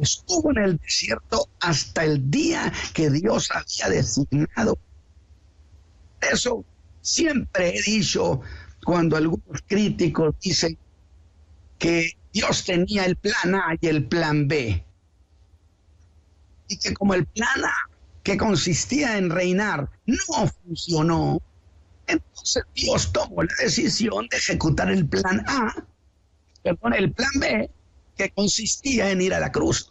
estuvo 0.00 0.50
en 0.50 0.58
el 0.58 0.76
desierto 0.78 1.48
hasta 1.60 2.04
el 2.04 2.30
día 2.30 2.72
que 2.94 3.10
Dios 3.10 3.50
había 3.50 3.94
designado. 3.94 4.78
Eso 6.20 6.64
siempre 7.00 7.76
he 7.76 7.82
dicho 7.82 8.40
cuando 8.84 9.16
algunos 9.16 9.62
críticos 9.66 10.34
dicen 10.40 10.76
que 11.78 12.12
Dios 12.32 12.64
tenía 12.64 13.04
el 13.04 13.16
plan 13.16 13.54
A 13.54 13.76
y 13.80 13.86
el 13.86 14.06
plan 14.06 14.46
B. 14.48 14.84
Y 16.68 16.76
que 16.78 16.94
como 16.94 17.14
el 17.14 17.26
plan 17.26 17.64
A, 17.64 17.74
que 18.22 18.36
consistía 18.36 19.18
en 19.18 19.30
reinar, 19.30 19.88
no 20.06 20.46
funcionó, 20.46 21.40
entonces 22.06 22.64
Dios 22.74 23.12
tomó 23.12 23.42
la 23.42 23.54
decisión 23.60 24.28
de 24.28 24.36
ejecutar 24.36 24.90
el 24.90 25.06
plan 25.06 25.44
A, 25.48 25.74
perdón, 26.62 26.94
el 26.94 27.12
plan 27.12 27.30
B, 27.40 27.70
que 28.20 28.30
consistía 28.32 29.10
en 29.10 29.22
ir 29.22 29.32
a 29.32 29.40
la 29.40 29.50
cruz. 29.50 29.90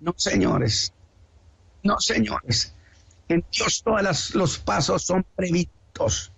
No, 0.00 0.14
señores. 0.16 0.94
No, 1.82 2.00
señores. 2.00 2.74
En 3.28 3.44
Dios 3.52 3.82
todos 3.84 4.34
los 4.34 4.58
pasos 4.58 5.02
son 5.02 5.26
previstos 5.36 6.32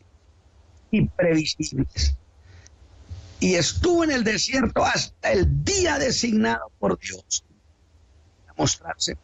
y 0.91 1.07
previsibles. 1.07 2.17
Y 3.39 3.55
estuvo 3.55 4.03
en 4.03 4.11
el 4.11 4.25
desierto 4.25 4.85
hasta 4.85 5.31
el 5.31 5.65
día 5.65 6.01
designado 6.01 6.73
por 6.81 6.99
Dios 6.99 7.45
a 8.49 8.55
mostrarse 8.57 9.17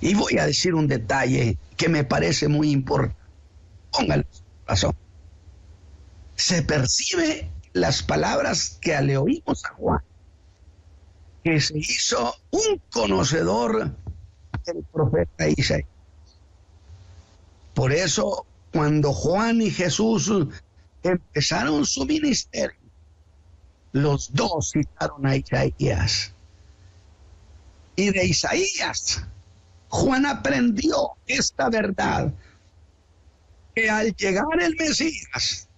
Y 0.00 0.14
voy 0.14 0.38
a 0.38 0.46
decir 0.46 0.74
un 0.74 0.86
detalle 0.86 1.58
que 1.76 1.88
me 1.88 2.04
parece 2.04 2.46
muy 2.46 2.70
importante. 2.70 3.18
Pónganlo 3.90 4.26
razón. 4.68 4.94
Se 6.36 6.62
percibe 6.62 7.50
las 7.72 8.02
palabras 8.02 8.78
que 8.80 9.00
le 9.00 9.16
oímos 9.16 9.64
a 9.64 9.74
Juan, 9.74 10.02
que 11.44 11.60
se 11.60 11.78
hizo 11.78 12.34
un 12.50 12.80
conocedor 12.90 13.94
del 14.66 14.84
profeta 14.92 15.48
Isaías. 15.48 15.88
Por 17.74 17.92
eso, 17.92 18.46
cuando 18.72 19.12
Juan 19.12 19.62
y 19.62 19.70
Jesús 19.70 20.30
empezaron 21.02 21.86
su 21.86 22.04
ministerio, 22.04 22.78
los 23.92 24.32
dos 24.32 24.72
citaron 24.72 25.26
a 25.26 25.36
Isaías. 25.36 26.34
Y 27.96 28.10
de 28.10 28.24
Isaías, 28.24 29.24
Juan 29.88 30.26
aprendió 30.26 31.12
esta 31.26 31.68
verdad, 31.68 32.32
que 33.74 33.88
al 33.88 34.14
llegar 34.14 34.60
el 34.60 34.76
Mesías, 34.76 35.69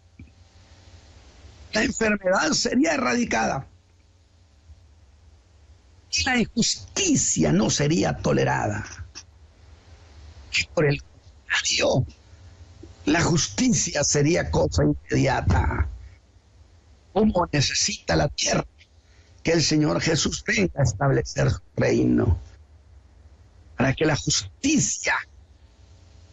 la 1.73 1.83
enfermedad 1.83 2.53
sería 2.53 2.95
erradicada 2.95 3.67
y 6.13 6.25
la 6.25 6.39
injusticia 6.39 7.53
no 7.53 7.71
sería 7.71 8.17
tolerada. 8.19 8.85
Y 10.59 10.65
por 10.67 10.85
el 10.85 11.03
contrario, 11.03 12.07
la 13.07 13.23
justicia 13.23 14.05
sería 14.05 14.51
cosa 14.51 14.85
inmediata. 14.85 15.89
Como 17.13 17.49
necesita 17.51 18.17
la 18.17 18.29
tierra 18.29 18.65
que 19.43 19.53
el 19.53 19.63
Señor 19.63 20.01
Jesús 20.01 20.45
venga 20.47 20.81
a 20.81 20.83
establecer 20.83 21.51
su 21.51 21.61
reino? 21.77 22.39
Para 23.77 23.95
que 23.95 24.05
la 24.05 24.17
justicia, 24.17 25.15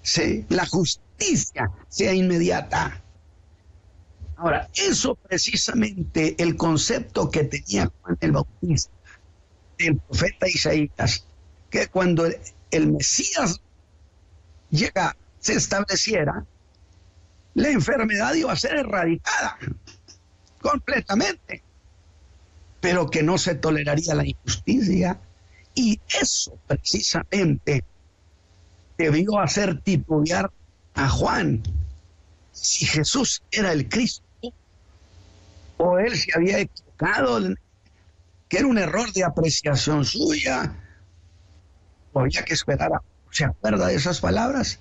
se, 0.02 0.46
la 0.50 0.66
justicia 0.66 1.72
sea 1.88 2.14
inmediata. 2.14 3.02
Ahora, 4.40 4.70
eso 4.74 5.16
precisamente 5.16 6.42
el 6.42 6.56
concepto 6.56 7.30
que 7.30 7.44
tenía 7.44 7.92
Juan 8.02 8.18
el 8.22 8.32
Bautista, 8.32 8.90
el 9.78 9.98
profeta 9.98 10.48
Isaías, 10.48 11.26
que 11.70 11.88
cuando 11.88 12.26
el, 12.72 12.92
Mesías 12.94 13.60
llega, 14.70 15.18
se 15.42 15.56
estableciera, 15.56 16.46
la 17.54 17.70
enfermedad 17.70 18.34
iba 18.36 18.54
a 18.54 18.56
ser 18.56 18.78
erradicada 18.78 19.58
completamente, 20.62 21.62
pero 22.80 23.10
que 23.10 23.24
no 23.24 23.38
se 23.38 23.56
toleraría 23.56 24.16
la 24.16 24.26
injusticia. 24.26 25.20
Y 25.76 26.00
eso 26.22 26.58
precisamente 26.66 27.84
debió 28.98 29.38
hacer 29.38 29.82
titubear 29.82 30.50
a 30.94 31.10
Juan. 31.10 31.62
Si 32.54 32.86
Jesús 32.86 33.44
era 33.52 33.74
el 33.74 33.90
Cristo, 33.90 34.29
o 35.80 35.98
él 35.98 36.16
se 36.16 36.32
había 36.36 36.60
equivocado, 36.60 37.40
que 38.50 38.58
era 38.58 38.68
un 38.68 38.78
error 38.78 39.12
de 39.14 39.24
apreciación 39.24 40.04
suya, 40.06 40.76
o 42.14 42.20
había 42.20 42.44
que 42.44 42.54
esperar 42.54 42.94
a... 42.94 43.02
¿Se 43.32 43.46
acuerda 43.46 43.88
de 43.88 43.96
esas 43.96 44.20
palabras? 44.20 44.80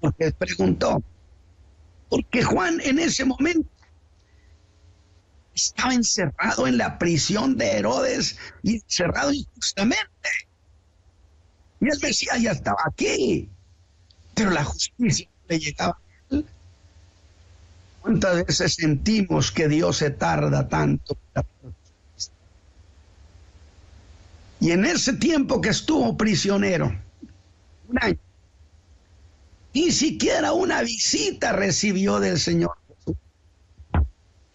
Porque 0.00 0.30
preguntó, 0.32 1.02
porque 2.08 2.42
Juan 2.42 2.80
en 2.84 2.98
ese 2.98 3.24
momento 3.24 3.68
estaba 5.54 5.94
encerrado 5.94 6.66
en 6.66 6.78
la 6.78 6.98
prisión 6.98 7.56
de 7.56 7.78
Herodes 7.78 8.38
y 8.62 8.76
encerrado 8.76 9.32
injustamente. 9.32 10.28
Y 11.80 11.88
el 11.88 11.98
Mesías 12.00 12.40
ya 12.40 12.52
estaba 12.52 12.82
aquí, 12.86 13.50
pero 14.34 14.50
la 14.50 14.64
justicia 14.64 15.28
le 15.48 15.58
llegaba 15.58 15.99
¿Cuántas 18.00 18.46
veces 18.46 18.74
sentimos 18.74 19.52
que 19.52 19.68
Dios 19.68 19.98
se 19.98 20.10
tarda 20.10 20.68
tanto? 20.68 21.16
Y 24.60 24.72
en 24.72 24.84
ese 24.84 25.14
tiempo 25.14 25.60
que 25.60 25.70
estuvo 25.70 26.16
prisionero, 26.16 26.86
un 27.88 27.98
año, 28.02 28.18
Ni 29.72 29.90
siquiera 29.92 30.52
una 30.52 30.82
visita 30.82 31.52
recibió 31.52 32.20
del 32.20 32.38
Señor 32.38 32.76
Jesús. 32.88 33.16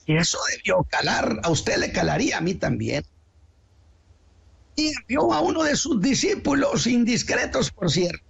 Y 0.05 0.17
eso 0.17 0.37
debió 0.51 0.83
calar, 0.89 1.39
a 1.43 1.49
usted 1.49 1.77
le 1.77 1.91
calaría, 1.91 2.37
a 2.37 2.41
mí 2.41 2.53
también. 2.55 3.03
Y 4.75 4.93
envió 4.93 5.33
a 5.33 5.41
uno 5.41 5.63
de 5.63 5.75
sus 5.75 6.01
discípulos, 6.01 6.85
indiscretos 6.85 7.71
por 7.71 7.89
cierto, 7.89 8.23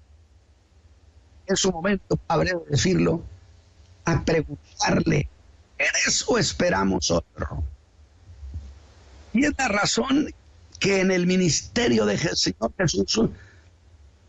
en 1.48 1.56
su 1.56 1.72
momento, 1.72 2.20
habré 2.28 2.52
de 2.52 2.60
decirlo, 2.70 3.24
a 4.06 4.24
preguntarle, 4.24 5.28
¿eres 5.78 6.24
o 6.28 6.38
esperamos 6.38 7.12
otro? 7.12 7.64
Y 9.34 9.46
es 9.46 9.54
la 9.58 9.68
razón 9.68 10.34
que 10.80 11.02
en 11.02 11.12
el 11.12 11.28
ministerio 11.28 12.06
de 12.06 12.18
Señor 12.18 12.74
Jesús 12.78 13.30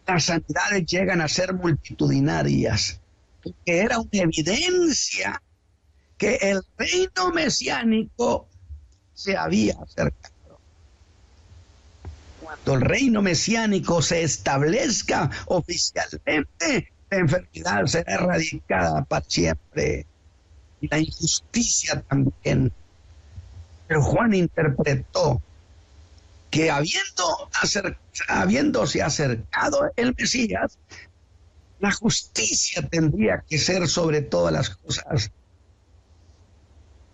las 0.06 0.24
sanidades 0.24 0.86
llegan 0.86 1.20
a 1.20 1.28
ser 1.28 1.52
multitudinarias, 1.52 3.00
porque 3.42 3.78
era 3.78 3.98
una 3.98 4.08
evidencia 4.12 5.42
que 6.16 6.36
el 6.36 6.62
reino 6.78 7.30
mesiánico 7.32 8.48
se 9.14 9.36
había 9.36 9.74
acercado. 9.82 10.60
Cuando 12.40 12.74
el 12.74 12.80
reino 12.80 13.22
mesiánico 13.22 14.00
se 14.02 14.22
establezca 14.22 15.30
oficialmente, 15.46 16.92
la 17.11 17.19
enfermedad 17.19 17.87
será 17.87 18.14
erradicada 18.14 19.05
para 19.05 19.25
siempre 19.29 20.07
y 20.81 20.88
la 20.88 20.99
injusticia 20.99 22.03
también. 22.03 22.73
Pero 23.87 24.03
Juan 24.03 24.35
interpretó 24.35 25.40
que 26.51 26.71
habiendo 26.71 27.51
habiéndose 28.29 29.03
acercado 29.03 29.90
el 29.97 30.14
Mesías, 30.16 30.79
la 31.79 31.92
justicia 31.92 32.83
tendría 32.88 33.45
que 33.49 33.59
ser 33.59 33.87
sobre 33.88 34.23
todas 34.23 34.53
las 34.53 34.71
cosas. 34.71 35.31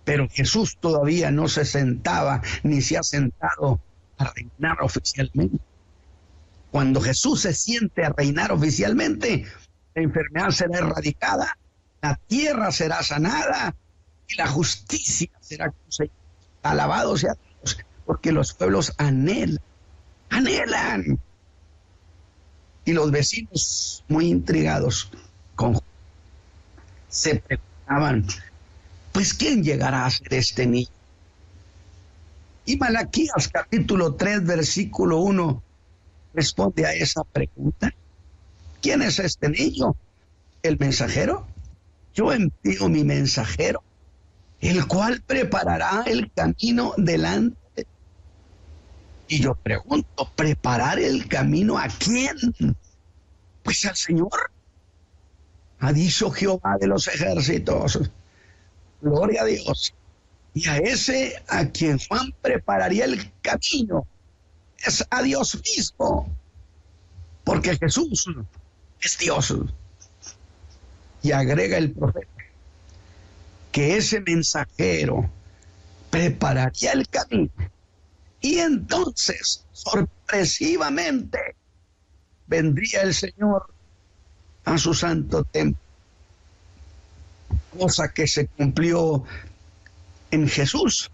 Pero 0.05 0.29
Jesús 0.29 0.77
todavía 0.81 1.31
no 1.31 1.49
se 1.49 1.65
sentaba 1.65 2.43
ni 2.63 2.81
se 2.81 2.99
ha 2.99 3.03
sentado 3.03 3.81
a 4.19 4.33
reinar 4.33 4.83
oficialmente. 4.83 5.59
Cuando 6.71 7.01
Jesús 7.01 7.43
se 7.43 7.53
siente 7.53 8.05
a 8.05 8.11
reinar 8.11 8.51
oficialmente, 8.51 9.45
la 9.95 10.03
enfermedad 10.03 10.51
será 10.51 10.79
erradicada, 10.79 11.57
la 12.01 12.17
tierra 12.27 12.73
será 12.73 13.03
sanada 13.03 13.75
y 14.29 14.37
la 14.37 14.49
justicia 14.49 15.31
será 15.41 15.71
conseguida. 15.71 16.15
Alabado 16.63 17.17
sea 17.17 17.35
Dios, 17.35 17.79
porque 18.07 18.33
los 18.33 18.55
pueblos 18.55 18.93
anhelan, 18.99 19.61
anhelan. 20.31 21.19
Y 22.85 22.93
los 22.93 23.11
vecinos, 23.11 24.05
muy 24.09 24.27
intrigados, 24.27 25.11
con, 25.55 25.81
se 27.09 27.37
preguntaban, 27.37 28.27
pues 29.13 29.35
¿quién 29.35 29.63
llegará 29.63 30.07
a 30.07 30.11
ser 30.11 30.35
este 30.35 30.67
niño? 30.67 30.89
Y 32.65 32.77
Malaquías 32.77 33.49
capítulo 33.49 34.15
3, 34.15 34.45
versículo 34.45 35.19
1 35.19 35.63
responde 36.35 36.87
a 36.87 36.93
esa 36.93 37.23
pregunta. 37.25 37.93
¿Quién 38.83 39.01
es 39.01 39.21
este 39.21 39.49
niño? 39.49 39.95
¿El 40.63 40.77
mensajero? 40.77 41.47
Yo 42.15 42.33
envío 42.33 42.89
mi 42.89 43.05
mensajero, 43.05 43.83
el 44.61 44.87
cual 44.89 45.23
preparará 45.25 46.03
el 46.05 46.31
camino 46.33 46.93
delante. 46.97 47.87
Y 49.29 49.41
yo 49.41 49.55
pregunto, 49.55 50.31
¿preparar 50.35 50.99
el 50.99 51.29
camino 51.29 51.79
a 51.79 51.87
quién? 51.87 52.37
Pues 53.63 53.87
al 53.87 53.97
Señor. 53.97 54.51
Ha 55.79 55.93
dicho 55.93 56.31
Jehová 56.31 56.77
de 56.79 56.89
los 56.89 57.07
ejércitos. 57.07 58.01
Gloria 59.01 59.43
a 59.43 59.45
Dios. 59.47 59.95
Y 60.55 60.69
a 60.69 60.77
ese 60.79 61.41
a 61.49 61.67
quien 61.67 61.99
Juan 61.99 62.35
prepararía 62.43 63.05
el 63.05 63.33
camino 63.41 64.07
es 64.85 65.07
a 65.09 65.23
Dios 65.23 65.61
mismo. 65.65 66.29
Porque 67.45 67.77
Jesús 67.77 68.29
es 69.03 69.19
Dios. 69.19 69.55
Y 71.23 71.33
agrega 71.33 71.79
el 71.79 71.93
profeta 71.93 72.29
que 73.73 73.97
ese 73.97 74.21
mensajero 74.21 75.29
prepararía 76.11 76.93
el 76.93 77.09
camino. 77.09 77.51
Y 78.41 78.59
entonces, 78.59 79.65
sorpresivamente, 79.73 81.57
vendría 82.47 83.03
el 83.03 83.15
Señor 83.15 83.73
a 84.65 84.77
su 84.77 84.93
santo 84.93 85.45
templo. 85.45 85.81
Cosa 87.79 88.13
que 88.13 88.27
se 88.27 88.47
cumplió 88.47 89.25
en 90.31 90.49
Jesús, 90.49 91.11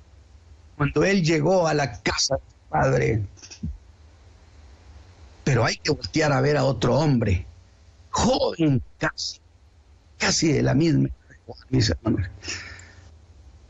cuando 0.76 1.04
Él 1.04 1.22
llegó 1.22 1.68
a 1.68 1.74
la 1.74 2.00
casa 2.02 2.36
del 2.36 2.68
Padre. 2.68 3.22
Pero 5.44 5.64
hay 5.64 5.76
que 5.76 5.92
voltear 5.92 6.32
a 6.32 6.40
ver 6.40 6.56
a 6.56 6.64
otro 6.64 6.96
hombre 6.96 7.47
joven 8.18 8.82
casi, 8.98 9.38
casi 10.18 10.52
de 10.52 10.62
la 10.62 10.74
misma, 10.74 11.08
mis 11.70 11.90
hermanos, 11.90 12.26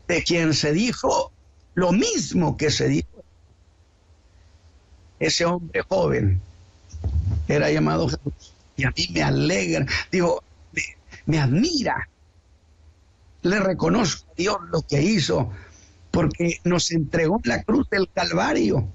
de 0.07 0.23
quien 0.23 0.53
se 0.53 0.73
dijo 0.73 1.31
lo 1.75 1.91
mismo 1.91 2.57
que 2.57 2.71
se 2.71 2.87
dijo. 2.87 3.23
Ese 5.19 5.45
hombre 5.45 5.83
joven 5.87 6.41
era 7.47 7.69
llamado 7.69 8.07
Jesús. 8.07 8.53
Y 8.75 8.85
a 8.85 8.91
mí 8.95 9.07
me 9.11 9.21
alegra, 9.21 9.85
digo, 10.11 10.41
me, 10.71 10.81
me 11.25 11.39
admira. 11.39 12.09
Le 13.41 13.59
reconozco 13.59 14.31
a 14.31 14.35
Dios 14.35 14.57
lo 14.71 14.81
que 14.81 15.01
hizo, 15.01 15.51
porque 16.11 16.59
nos 16.63 16.91
entregó 16.91 17.39
la 17.43 17.63
cruz 17.63 17.89
del 17.89 18.09
Calvario, 18.09 18.87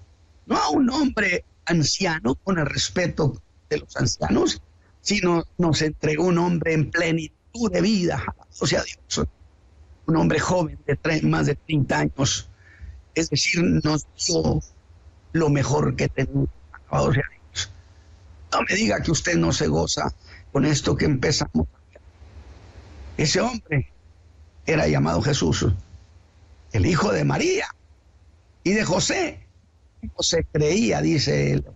no 0.47 0.57
a 0.57 0.71
un 0.71 0.91
hombre 0.91 1.45
anciano, 1.67 2.35
con 2.35 2.59
el 2.59 2.67
respeto 2.67 3.41
de 3.71 3.79
los 3.79 3.97
ancianos, 3.97 4.61
sino 5.05 5.45
nos 5.59 5.83
entregó 5.83 6.25
un 6.25 6.39
hombre 6.39 6.73
en 6.73 6.91
plenitud 6.91 7.71
de 7.71 7.83
vida, 7.83 8.25
o 8.59 8.67
sea, 8.67 8.83
Dios, 8.83 9.29
un 10.07 10.17
hombre 10.17 10.41
joven 10.41 10.79
de 10.87 11.23
más 11.23 11.47
de 11.47 11.55
30 11.55 11.99
años, 11.99 12.49
es 13.15 13.29
decir, 13.29 13.63
nos 13.63 14.07
dio 14.27 14.61
lo 15.33 15.51
mejor 15.51 15.95
que 15.95 16.11
sea, 16.15 16.25
Dios. 16.25 17.71
No 18.51 18.63
me 18.67 18.75
diga 18.75 19.03
que 19.03 19.11
usted 19.11 19.37
no 19.37 19.53
se 19.53 19.69
goza 19.69 20.15
con 20.53 20.65
esto 20.65 20.97
que 20.97 21.05
empezamos. 21.05 21.69
Ese 23.19 23.43
hombre 23.43 23.93
era 24.65 24.89
llamado 24.89 25.21
Jesús, 25.21 25.67
el 26.73 26.87
hijo 26.87 27.13
de 27.13 27.25
María 27.25 27.67
y 28.63 28.73
de 28.73 28.85
José. 28.85 29.47
José 30.15 30.47
creía, 30.51 31.03
dice 31.03 31.53
él, 31.53 31.67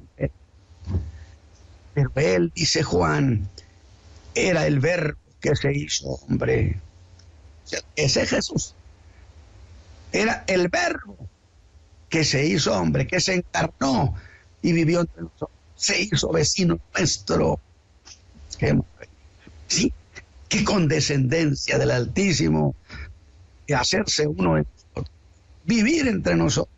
pero 2.14 2.26
él, 2.26 2.52
dice 2.54 2.82
Juan, 2.82 3.48
era 4.34 4.66
el 4.66 4.80
verbo 4.80 5.18
que 5.40 5.54
se 5.56 5.72
hizo 5.72 6.08
hombre. 6.08 6.80
Ese 7.96 8.26
Jesús 8.26 8.74
era 10.12 10.44
el 10.46 10.68
verbo 10.68 11.16
que 12.08 12.24
se 12.24 12.46
hizo 12.46 12.74
hombre, 12.74 13.06
que 13.06 13.20
se 13.20 13.34
encarnó 13.34 14.14
y 14.62 14.72
vivió 14.72 15.00
entre 15.00 15.22
nosotros. 15.22 15.50
Se 15.76 16.00
hizo 16.00 16.32
vecino 16.32 16.78
nuestro. 16.94 17.60
Sí, 19.68 19.92
qué 20.48 20.64
condescendencia 20.64 21.78
del 21.78 21.90
Altísimo 21.90 22.74
de 23.66 23.74
hacerse 23.74 24.26
uno 24.26 24.54
de 24.54 24.62
nosotros, 24.62 25.16
vivir 25.64 26.08
entre 26.08 26.34
nosotros, 26.34 26.74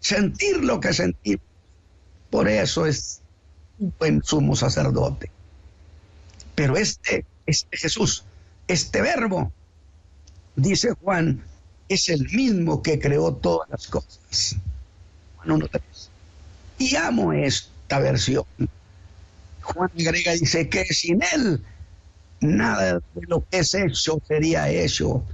sentir 0.00 0.62
lo 0.64 0.80
que 0.80 0.92
sentimos. 0.92 1.46
Por 2.28 2.48
eso 2.48 2.84
es 2.84 3.22
un 3.78 3.94
buen 3.98 4.22
sumo 4.22 4.56
sacerdote. 4.56 5.30
Pero 6.54 6.76
este, 6.76 7.24
este 7.46 7.76
Jesús, 7.76 8.24
este 8.66 9.00
verbo, 9.00 9.52
dice 10.56 10.92
Juan, 11.02 11.44
es 11.88 12.08
el 12.08 12.28
mismo 12.30 12.82
que 12.82 12.98
creó 12.98 13.34
todas 13.34 13.68
las 13.70 13.86
cosas. 13.86 14.56
Juan 15.36 15.60
1.3. 15.60 15.80
Y 16.78 16.96
amo 16.96 17.32
esta 17.32 17.98
versión. 17.98 18.44
Juan 19.62 19.90
agrega, 19.98 20.32
dice 20.32 20.68
que 20.68 20.84
sin 20.86 21.22
él 21.34 21.64
nada 22.40 22.94
de 22.94 23.26
lo 23.26 23.44
que 23.48 23.58
es 23.58 23.74
hecho 23.74 24.20
sería 24.26 24.68
hecho. 24.70 25.24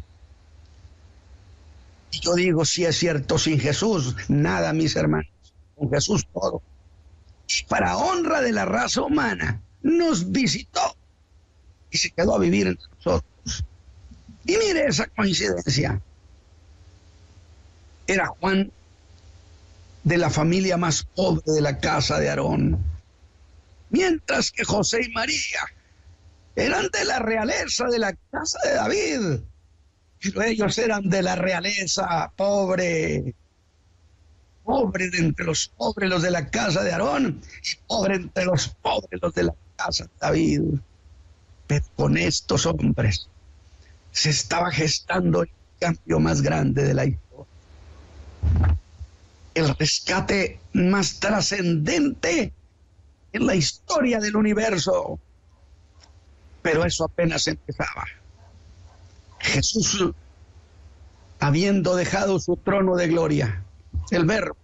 Y 2.10 2.20
yo 2.20 2.34
digo, 2.34 2.64
si 2.64 2.84
es 2.84 2.96
cierto, 2.96 3.38
sin 3.38 3.58
Jesús, 3.58 4.14
nada, 4.28 4.72
mis 4.72 4.94
hermanos. 4.96 5.28
Con 5.74 5.90
Jesús 5.90 6.24
todo 6.32 6.62
para 7.68 7.96
honra 7.96 8.40
de 8.40 8.52
la 8.52 8.64
raza 8.64 9.02
humana, 9.02 9.60
nos 9.82 10.30
visitó 10.32 10.96
y 11.90 11.98
se 11.98 12.10
quedó 12.10 12.34
a 12.34 12.38
vivir 12.38 12.66
entre 12.66 12.88
nosotros. 12.96 13.64
Y 14.44 14.56
mire 14.56 14.86
esa 14.86 15.06
coincidencia. 15.06 16.00
Era 18.06 18.26
Juan 18.26 18.70
de 20.02 20.18
la 20.18 20.28
familia 20.28 20.76
más 20.76 21.04
pobre 21.14 21.42
de 21.46 21.62
la 21.62 21.78
casa 21.78 22.18
de 22.18 22.28
Aarón, 22.28 22.84
mientras 23.88 24.50
que 24.50 24.64
José 24.64 25.00
y 25.06 25.12
María 25.12 25.60
eran 26.56 26.88
de 26.92 27.04
la 27.04 27.18
realeza 27.18 27.86
de 27.86 27.98
la 27.98 28.14
casa 28.30 28.58
de 28.64 28.74
David, 28.74 29.40
pero 30.20 30.42
ellos 30.42 30.78
eran 30.78 31.08
de 31.08 31.22
la 31.22 31.36
realeza 31.36 32.30
pobre, 32.36 33.34
pobre 34.64 35.10
de 35.10 35.18
entre 35.18 35.44
los 35.44 35.68
pobres 35.68 36.10
los 36.10 36.22
de 36.22 36.30
la 36.30 36.48
casa 36.48 36.82
de 36.82 36.92
Aarón 36.92 37.40
y 37.62 37.76
pobre 37.86 38.16
entre 38.16 38.44
los 38.46 38.68
pobres 38.68 39.20
los 39.22 39.34
de 39.34 39.44
la 39.44 39.54
casa 39.76 40.04
de 40.04 40.10
David. 40.20 40.62
Pero 41.66 41.84
con 41.96 42.16
estos 42.16 42.66
hombres 42.66 43.28
se 44.12 44.30
estaba 44.30 44.70
gestando 44.70 45.42
el 45.42 45.50
cambio 45.78 46.20
más 46.20 46.42
grande 46.42 46.84
de 46.84 46.94
la 46.94 47.04
historia. 47.04 47.46
El 49.54 49.76
rescate 49.76 50.60
más 50.72 51.20
trascendente 51.20 52.52
en 53.32 53.46
la 53.46 53.54
historia 53.54 54.20
del 54.20 54.36
universo. 54.36 55.18
Pero 56.62 56.84
eso 56.84 57.04
apenas 57.04 57.46
empezaba. 57.46 58.04
Jesús, 59.38 60.12
habiendo 61.38 61.94
dejado 61.96 62.40
su 62.40 62.56
trono 62.56 62.96
de 62.96 63.08
gloria, 63.08 63.63
el 64.10 64.24
verbo 64.24 64.56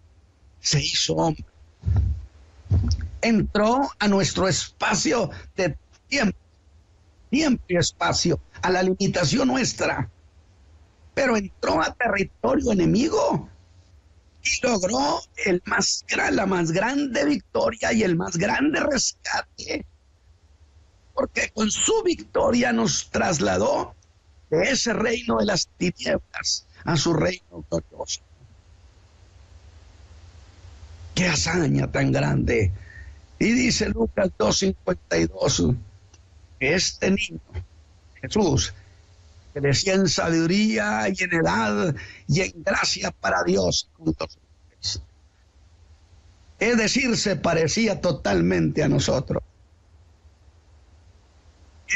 se 0.61 0.81
hizo 0.81 1.15
hombre. 1.15 1.45
Entró 3.23 3.91
a 3.99 4.09
nuestro 4.09 4.49
espacio 4.49 5.31
de 5.57 5.77
tiempo, 6.09 6.39
tiempo 7.31 7.65
y 7.69 7.77
espacio, 7.77 8.41
a 8.63 8.71
la 8.71 8.83
limitación 8.83 9.49
nuestra, 9.49 10.09
pero 11.15 11.37
entró 11.37 11.81
a 11.81 11.93
territorio 11.95 12.73
enemigo 12.73 13.49
y 14.43 14.67
logró 14.67 15.21
el 15.45 15.63
más, 15.67 16.05
la 16.31 16.47
más 16.47 16.73
grande 16.73 17.25
victoria 17.25 17.93
y 17.93 18.03
el 18.03 18.17
más 18.17 18.37
grande 18.37 18.81
rescate, 18.81 19.85
porque 21.15 21.51
con 21.51 21.71
su 21.71 22.03
victoria 22.03 22.73
nos 22.73 23.11
trasladó 23.11 23.95
de 24.51 24.71
ese 24.71 24.93
reino 24.93 25.39
de 25.39 25.47
las 25.47 25.69
tinieblas 25.77 26.67
a 26.85 26.97
su 26.97 27.13
reino 27.13 27.65
glorioso. 27.71 28.23
Qué 31.21 31.29
hazaña 31.29 31.87
tan 31.93 32.13
grande. 32.13 32.73
Y 33.39 33.53
dice 33.53 33.91
Lucas 33.91 34.31
2.52, 34.39 35.77
que 36.59 36.75
este 36.75 37.11
niño, 37.11 37.41
Jesús, 38.23 38.73
crecía 39.53 39.97
en 39.97 40.09
sabiduría 40.09 41.11
y 41.11 41.23
en 41.23 41.35
edad 41.35 41.95
y 42.27 42.41
en 42.41 42.63
gracia 42.65 43.11
para 43.11 43.45
Dios 43.45 43.91
Es 46.59 46.79
decir, 46.79 47.15
se 47.19 47.37
parecía 47.37 48.01
totalmente 48.01 48.83
a 48.83 48.89
nosotros. 48.89 49.43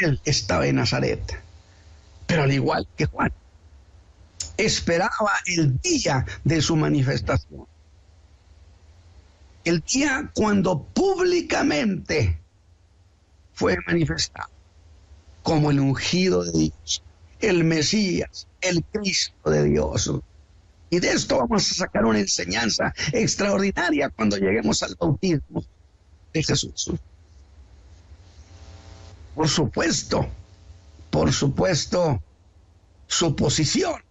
Él 0.03 0.21
estaba 0.23 0.67
en 0.67 0.75
Nazaret, 0.75 1.41
pero 2.27 2.43
al 2.43 2.53
igual 2.53 2.87
que 2.95 3.07
Juan, 3.07 3.33
esperaba 4.55 5.31
el 5.47 5.81
día 5.81 6.27
de 6.43 6.61
su 6.61 6.75
manifestación. 6.75 7.65
El 9.65 9.81
día 9.81 10.31
cuando 10.33 10.83
públicamente 10.83 12.39
fue 13.53 13.75
manifestado 13.87 14.49
como 15.43 15.71
el 15.71 15.79
ungido 15.79 16.43
de 16.43 16.51
Dios, 16.51 17.03
el 17.39 17.63
Mesías, 17.63 18.47
el 18.61 18.83
Cristo 18.83 19.49
de 19.49 19.63
Dios. 19.63 20.11
Y 20.89 20.99
de 20.99 21.11
esto 21.11 21.37
vamos 21.37 21.71
a 21.71 21.75
sacar 21.75 22.05
una 22.05 22.19
enseñanza 22.19 22.93
extraordinaria 23.11 24.09
cuando 24.09 24.37
lleguemos 24.37 24.81
al 24.83 24.95
bautismo 24.95 25.63
de 26.33 26.43
Jesús. 26.43 26.91
Por 29.35 29.49
supuesto, 29.49 30.27
por 31.09 31.33
supuesto, 31.33 32.21
su 33.07 33.35
posición 33.35 34.01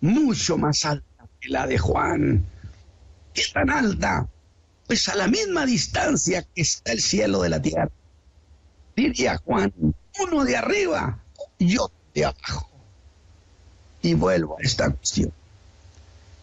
mucho 0.00 0.58
más 0.58 0.84
alta 0.84 1.28
que 1.40 1.48
la 1.48 1.66
de 1.66 1.78
Juan. 1.78 2.44
¿Qué 3.38 3.52
tan 3.52 3.70
alta? 3.70 4.26
Pues 4.88 5.08
a 5.08 5.14
la 5.14 5.28
misma 5.28 5.64
distancia 5.64 6.42
que 6.42 6.62
está 6.62 6.90
el 6.90 7.00
cielo 7.00 7.42
de 7.42 7.48
la 7.48 7.62
tierra. 7.62 7.90
Diría 8.96 9.38
Juan, 9.44 9.72
uno 10.18 10.44
de 10.44 10.56
arriba 10.56 11.22
y 11.56 11.78
otro 11.78 11.96
de 12.14 12.24
abajo. 12.24 12.68
Y 14.02 14.14
vuelvo 14.14 14.56
a 14.58 14.62
esta 14.62 14.90
cuestión. 14.90 15.32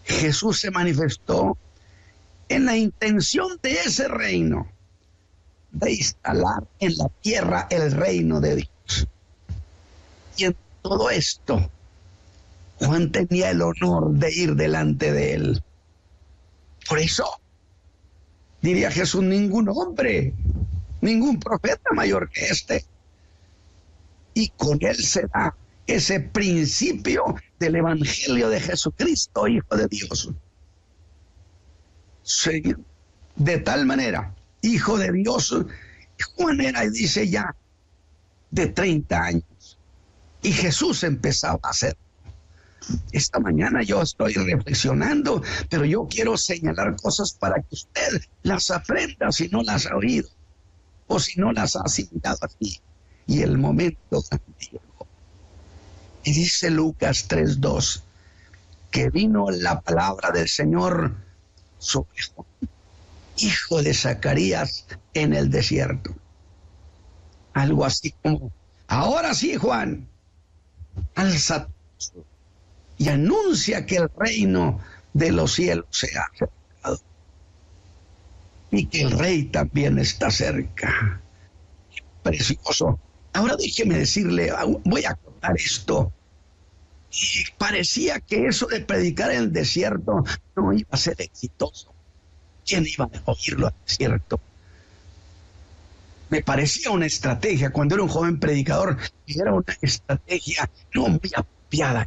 Jesús 0.05 0.61
se 0.61 0.71
manifestó 0.71 1.57
en 2.47 2.65
la 2.65 2.77
intención 2.77 3.59
de 3.61 3.73
ese 3.73 4.07
reino, 4.07 4.71
de 5.71 5.91
instalar 5.91 6.63
en 6.79 6.95
la 6.95 7.09
tierra 7.21 7.67
el 7.69 7.91
reino 7.91 8.39
de 8.39 8.55
Dios. 8.55 9.07
Y 10.37 10.45
en 10.45 10.55
todo 10.81 11.09
esto, 11.09 11.69
Juan 12.79 13.11
tenía 13.11 13.49
el 13.49 13.61
honor 13.61 14.11
de 14.11 14.33
ir 14.33 14.55
delante 14.55 15.11
de 15.11 15.33
él. 15.33 15.63
Por 16.87 16.99
eso, 16.99 17.25
diría 18.61 18.91
Jesús, 18.91 19.23
ningún 19.23 19.69
hombre, 19.69 20.33
ningún 21.01 21.39
profeta 21.39 21.91
mayor 21.93 22.29
que 22.29 22.45
este. 22.45 22.85
Y 24.33 24.49
con 24.49 24.77
él 24.81 24.95
se 24.95 25.27
da 25.27 25.55
ese 25.87 26.19
principio 26.19 27.35
del 27.59 27.75
Evangelio 27.75 28.49
de 28.49 28.59
Jesucristo, 28.59 29.47
Hijo 29.47 29.75
de 29.75 29.87
Dios. 29.87 30.31
de 33.35 33.57
tal 33.59 33.85
manera, 33.85 34.33
Hijo 34.61 34.97
de 34.97 35.11
Dios, 35.11 35.55
Juan 36.35 36.61
era, 36.61 36.81
dice 36.89 37.29
ya, 37.29 37.55
de 38.51 38.67
30 38.67 39.23
años. 39.23 39.77
Y 40.41 40.51
Jesús 40.51 41.03
empezaba 41.03 41.59
a 41.63 41.73
ser 41.73 41.97
esta 43.11 43.39
mañana 43.39 43.81
yo 43.81 44.01
estoy 44.01 44.33
reflexionando, 44.33 45.41
pero 45.69 45.85
yo 45.85 46.07
quiero 46.07 46.37
señalar 46.37 46.95
cosas 46.95 47.33
para 47.33 47.61
que 47.61 47.75
usted 47.75 48.21
las 48.43 48.69
aprenda 48.71 49.31
si 49.31 49.47
no 49.49 49.63
las 49.63 49.85
ha 49.85 49.95
oído 49.95 50.29
o 51.07 51.19
si 51.19 51.39
no 51.39 51.51
las 51.51 51.75
ha 51.75 51.81
asimilado 51.81 52.39
aquí. 52.41 52.79
Y 53.27 53.41
el 53.41 53.57
momento 53.57 54.21
también. 54.29 54.81
Y 56.23 56.33
dice 56.33 56.69
Lucas 56.69 57.27
3:2 57.27 58.01
que 58.91 59.09
vino 59.09 59.51
la 59.51 59.81
palabra 59.81 60.31
del 60.31 60.47
Señor 60.47 61.13
sobre 61.77 62.21
Juan, 62.33 62.47
hijo 63.37 63.83
de 63.83 63.93
Zacarías, 63.93 64.85
en 65.13 65.33
el 65.33 65.49
desierto. 65.49 66.15
Algo 67.53 67.83
así 67.83 68.13
como, 68.23 68.53
ahora 68.87 69.33
sí, 69.33 69.55
Juan, 69.57 70.07
alza 71.15 71.67
y 72.97 73.09
anuncia 73.09 73.85
que 73.85 73.97
el 73.97 74.09
reino 74.17 74.79
de 75.13 75.31
los 75.31 75.53
cielos 75.53 75.85
se 75.91 76.17
ha 76.17 76.23
acercado 76.23 76.55
y 78.71 78.85
que 78.87 79.01
el 79.01 79.11
rey 79.11 79.43
también 79.45 79.99
está 79.99 80.31
cerca. 80.31 81.21
Precioso. 82.23 82.99
Ahora 83.33 83.55
déjeme 83.55 83.97
decirle, 83.97 84.51
voy 84.83 85.05
a 85.05 85.15
contar 85.15 85.55
esto. 85.55 86.11
Y 87.11 87.51
parecía 87.57 88.19
que 88.19 88.47
eso 88.47 88.65
de 88.65 88.81
predicar 88.81 89.31
en 89.31 89.37
el 89.37 89.53
desierto 89.53 90.23
no 90.55 90.73
iba 90.73 90.89
a 90.91 90.97
ser 90.97 91.15
exitoso. 91.19 91.93
¿Quién 92.65 92.85
iba 92.85 93.05
a 93.05 93.31
oírlo 93.31 93.67
al 93.67 93.75
desierto? 93.85 94.39
Me 96.29 96.41
parecía 96.41 96.89
una 96.89 97.05
estrategia 97.05 97.69
cuando 97.69 97.95
era 97.95 98.03
un 98.03 98.09
joven 98.09 98.39
predicador, 98.39 98.97
era 99.27 99.53
una 99.53 99.77
estrategia 99.81 100.69
no 100.93 101.05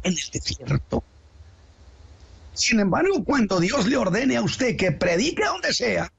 en 0.03 0.13
el 0.13 0.29
desierto. 0.31 1.03
Sin 2.53 2.79
embargo, 2.79 3.23
cuando 3.23 3.59
Dios 3.59 3.87
le 3.87 3.97
ordene 3.97 4.37
a 4.37 4.41
usted 4.41 4.75
que 4.75 4.91
predique 4.91 5.45
donde 5.45 5.73
sea, 5.73 6.11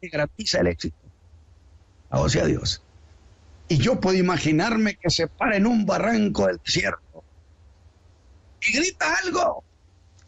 le 0.00 0.08
garantiza 0.08 0.60
el 0.60 0.68
éxito. 0.68 0.96
A 2.10 2.28
sea 2.28 2.46
Dios. 2.46 2.82
Y 3.68 3.78
yo 3.78 4.00
puedo 4.00 4.16
imaginarme 4.16 4.96
que 4.96 5.10
se 5.10 5.26
para 5.26 5.56
en 5.56 5.66
un 5.66 5.86
barranco 5.86 6.46
del 6.46 6.60
desierto 6.64 7.24
y 8.66 8.72
grita 8.72 9.14
algo. 9.24 9.64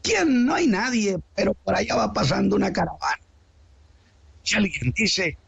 ¿Quién? 0.02 0.44
No 0.44 0.54
hay 0.54 0.66
nadie, 0.66 1.18
pero 1.34 1.54
por 1.54 1.76
allá 1.76 1.94
va 1.96 2.12
pasando 2.12 2.56
una 2.56 2.72
caravana. 2.72 3.20
Y 4.44 4.54
alguien 4.54 4.92
dice, 4.94 5.38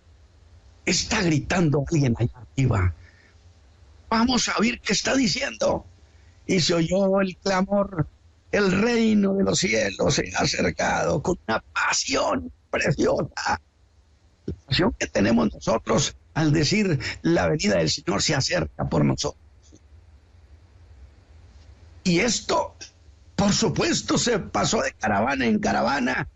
está 0.84 1.22
gritando 1.22 1.84
alguien 1.90 2.14
allá 2.18 2.32
arriba. 2.52 2.94
Vamos 4.08 4.48
a 4.48 4.56
oír 4.58 4.80
qué 4.80 4.92
está 4.92 5.14
diciendo 5.14 5.84
y 6.46 6.60
se 6.60 6.74
oyó 6.74 7.20
el 7.20 7.36
clamor, 7.38 8.08
el 8.52 8.72
reino 8.72 9.34
de 9.34 9.44
los 9.44 9.58
cielos 9.58 10.14
se 10.14 10.30
ha 10.36 10.42
acercado 10.42 11.22
con 11.22 11.38
una 11.46 11.60
pasión 11.74 12.52
preciosa, 12.70 13.60
la 14.46 14.54
pasión 14.66 14.94
que 14.98 15.06
tenemos 15.06 15.52
nosotros 15.52 16.16
al 16.34 16.52
decir 16.52 17.00
la 17.22 17.48
venida 17.48 17.76
del 17.78 17.90
Señor 17.90 18.22
se 18.22 18.34
acerca 18.34 18.88
por 18.88 19.04
nosotros. 19.04 19.42
Y 22.04 22.20
esto, 22.20 22.76
por 23.34 23.52
supuesto, 23.52 24.16
se 24.18 24.38
pasó 24.38 24.82
de 24.82 24.92
caravana 24.92 25.46
en 25.46 25.58
caravana 25.58 26.28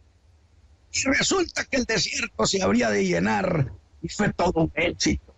y 0.92 1.02
resulta 1.04 1.64
que 1.64 1.76
el 1.76 1.84
desierto 1.84 2.46
se 2.46 2.62
habría 2.62 2.90
de 2.90 3.04
llenar 3.06 3.72
y 4.02 4.08
fue 4.08 4.32
todo 4.32 4.52
un 4.62 4.72
éxito. 4.74 5.34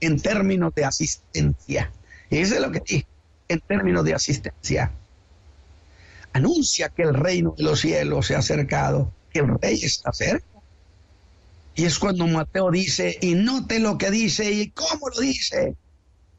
en 0.00 0.20
términos 0.20 0.74
de 0.74 0.84
asistencia. 0.84 1.92
Eso 2.28 2.54
es 2.56 2.60
lo 2.60 2.72
que 2.72 2.80
dije, 2.80 3.06
en 3.52 3.60
términos 3.60 4.04
de 4.04 4.14
asistencia. 4.14 4.92
Anuncia 6.32 6.88
que 6.88 7.02
el 7.02 7.14
reino 7.14 7.54
de 7.56 7.64
los 7.64 7.80
cielos 7.80 8.26
se 8.26 8.34
ha 8.34 8.38
acercado, 8.38 9.12
que 9.30 9.40
el 9.40 9.58
rey 9.60 9.80
está 9.82 10.12
cerca. 10.12 10.46
Y 11.74 11.84
es 11.84 11.98
cuando 11.98 12.26
Mateo 12.26 12.70
dice, 12.70 13.18
y 13.20 13.34
note 13.34 13.78
lo 13.78 13.98
que 13.98 14.10
dice 14.10 14.50
y 14.50 14.70
cómo 14.70 15.08
lo 15.08 15.20
dice. 15.20 15.76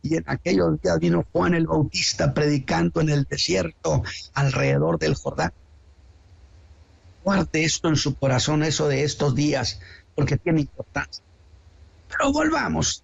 Y 0.02 0.17
en 0.17 0.23
aquellos 0.28 0.82
días 0.82 0.99
vino 0.99 1.26
Juan 1.32 1.54
el 1.54 1.67
Bautista 1.67 2.34
predicando 2.34 3.02
en 3.02 3.10
el 3.10 3.23
desierto 3.23 4.04
alrededor 4.34 4.99
del 4.99 5.15
Jordán. 5.15 5.54
Guarde 7.23 7.63
esto 7.63 7.88
en 7.88 7.95
su 7.95 8.15
corazón, 8.15 8.63
eso 8.63 8.88
de 8.88 9.04
estos 9.04 9.34
días, 9.34 9.80
porque 10.13 10.38
tiene 10.38 10.62
importancia. 10.62 11.23
Pero 12.10 12.34
volvamos. 12.34 13.04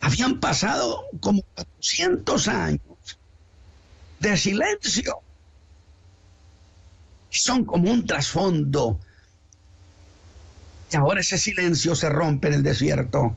Habían 0.00 0.40
pasado 0.40 1.04
como 1.20 1.42
400 1.54 2.48
años 2.48 2.80
de 4.20 4.36
silencio. 4.36 5.20
Son 7.30 7.64
como 7.64 7.90
un 7.90 8.06
trasfondo. 8.06 8.98
Y 10.90 10.96
ahora 10.96 11.20
ese 11.20 11.38
silencio 11.38 11.94
se 11.94 12.08
rompe 12.08 12.48
en 12.48 12.54
el 12.54 12.62
desierto. 12.62 13.36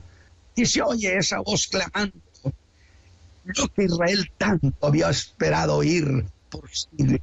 Y 0.56 0.66
se 0.66 0.82
oye 0.82 1.18
esa 1.18 1.40
voz 1.40 1.68
clamando. 1.68 2.18
Lo 3.44 3.68
que 3.70 3.86
Israel 3.86 4.32
tanto 4.38 4.88
había 4.88 5.10
esperado 5.10 5.78
oír 5.78 6.26
por 6.50 6.70
siglos. 6.70 7.22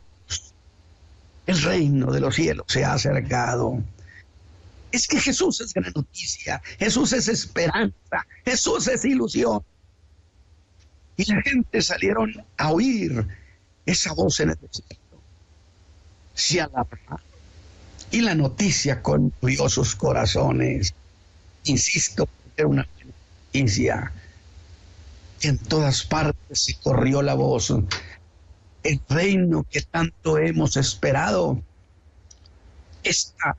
El 1.47 1.63
reino 1.63 2.13
de 2.13 2.21
los 2.21 2.35
cielos 2.35 2.67
se 2.69 2.85
ha 2.85 2.95
acercado. 2.95 3.83
Es 4.91 5.07
que 5.07 5.21
Jesús 5.21 5.61
es 5.61 5.73
gran 5.73 5.93
noticia, 5.95 6.63
Jesús 6.79 7.13
es 7.13 7.29
esperanza, 7.29 8.27
Jesús 8.45 8.89
es 8.89 9.05
ilusión. 9.05 9.63
Y 11.17 11.31
la 11.31 11.43
gente 11.43 11.83
salieron 11.83 12.33
a 12.57 12.73
oír 12.73 13.27
esa 13.89 14.13
voz 14.13 14.41
en 14.41 14.51
el 14.51 14.59
desierto. 14.61 15.23
Se 16.35 16.61
alababa. 16.61 17.21
Y 18.11 18.21
la 18.21 18.35
noticia 18.35 19.03
conmovió 19.03 19.69
sus 19.69 19.97
corazones. 19.97 20.95
Insisto, 21.65 22.29
era 22.57 22.69
una 22.69 22.87
noticia. 23.53 24.13
En 25.41 25.59
todas 25.59 26.05
partes 26.05 26.65
se 26.65 26.75
corrió 26.77 27.23
la 27.23 27.35
voz. 27.35 27.73
El 28.83 29.01
reino 29.09 29.65
que 29.71 29.81
tanto 29.83 30.39
hemos 30.39 30.77
esperado 30.77 31.63
está 33.03 33.57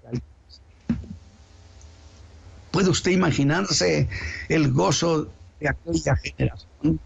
¿Puede 2.72 2.89
usted 2.92 3.12
imaginarse 3.12 4.08
el 4.48 4.72
gozo 4.72 5.28
de 5.60 5.70
aquella 5.70 6.15
generación? 6.18 7.00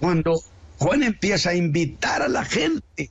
Cuando 0.00 0.42
Juan 0.78 1.02
empieza 1.02 1.50
a 1.50 1.54
invitar 1.54 2.22
a 2.22 2.28
la 2.28 2.44
gente 2.44 3.10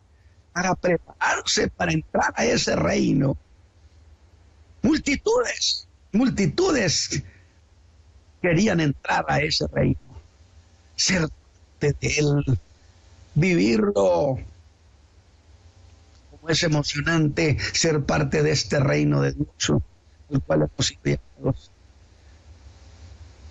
para 0.53 0.73
prepararse 0.75 1.67
para 1.69 1.91
entrar 1.91 2.33
a 2.35 2.45
ese 2.45 2.75
reino. 2.75 3.37
Multitudes, 4.81 5.87
multitudes 6.11 7.23
querían 8.41 8.79
entrar 8.79 9.25
a 9.27 9.41
ese 9.41 9.67
reino, 9.67 9.99
ser 10.95 11.27
de 11.79 11.95
él, 12.01 12.59
vivirlo. 13.35 14.39
Como 16.31 16.49
es 16.49 16.63
emocionante 16.63 17.57
ser 17.73 18.03
parte 18.03 18.41
de 18.43 18.51
este 18.51 18.79
reino 18.79 19.21
de 19.21 19.33
Dios 19.33 19.81
el 20.29 20.41
cual 20.41 20.69
es 20.77 21.69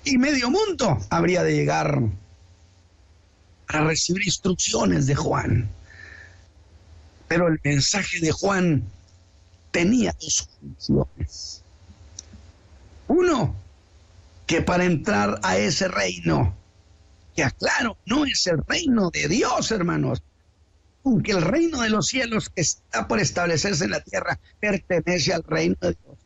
Y 0.05 0.19
medio 0.19 0.51
mundo 0.51 0.99
habría 1.11 1.43
de 1.43 1.55
llegar 1.55 2.01
a 3.69 3.81
recibir 3.85 4.25
instrucciones 4.25 5.07
de 5.07 5.15
Juan. 5.15 5.69
Pero 7.29 7.49
el 7.49 7.61
mensaje 7.65 8.21
de 8.21 8.33
Juan 8.33 8.85
tenía 9.71 10.15
dos 10.21 10.49
funciones. 10.61 11.63
Uno, 13.09 13.55
que 14.47 14.63
para 14.63 14.85
entrar 14.85 15.41
a 15.43 15.57
ese 15.57 15.89
reino, 15.89 16.57
que 17.35 17.45
aclaro, 17.45 17.97
no 18.07 18.25
es 18.25 18.47
el 18.47 18.65
reino 18.67 19.11
de 19.11 19.29
Dios, 19.29 19.71
hermanos, 19.71 20.23
aunque 21.05 21.33
el 21.33 21.43
reino 21.43 21.83
de 21.83 21.91
los 21.91 22.09
cielos 22.09 22.51
que 22.51 22.63
está 22.63 23.07
por 23.07 23.21
establecerse 23.21 23.85
en 23.85 23.91
la 23.91 24.01
tierra 24.01 24.39
pertenece 24.61 25.33
al 25.33 25.45
reino 25.45 25.77
de 25.81 25.97
Dios 26.03 26.17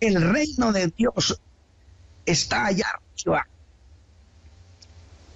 el 0.00 0.20
reino 0.20 0.72
de 0.72 0.88
Dios 0.96 1.40
está 2.24 2.66
allá 2.66 3.00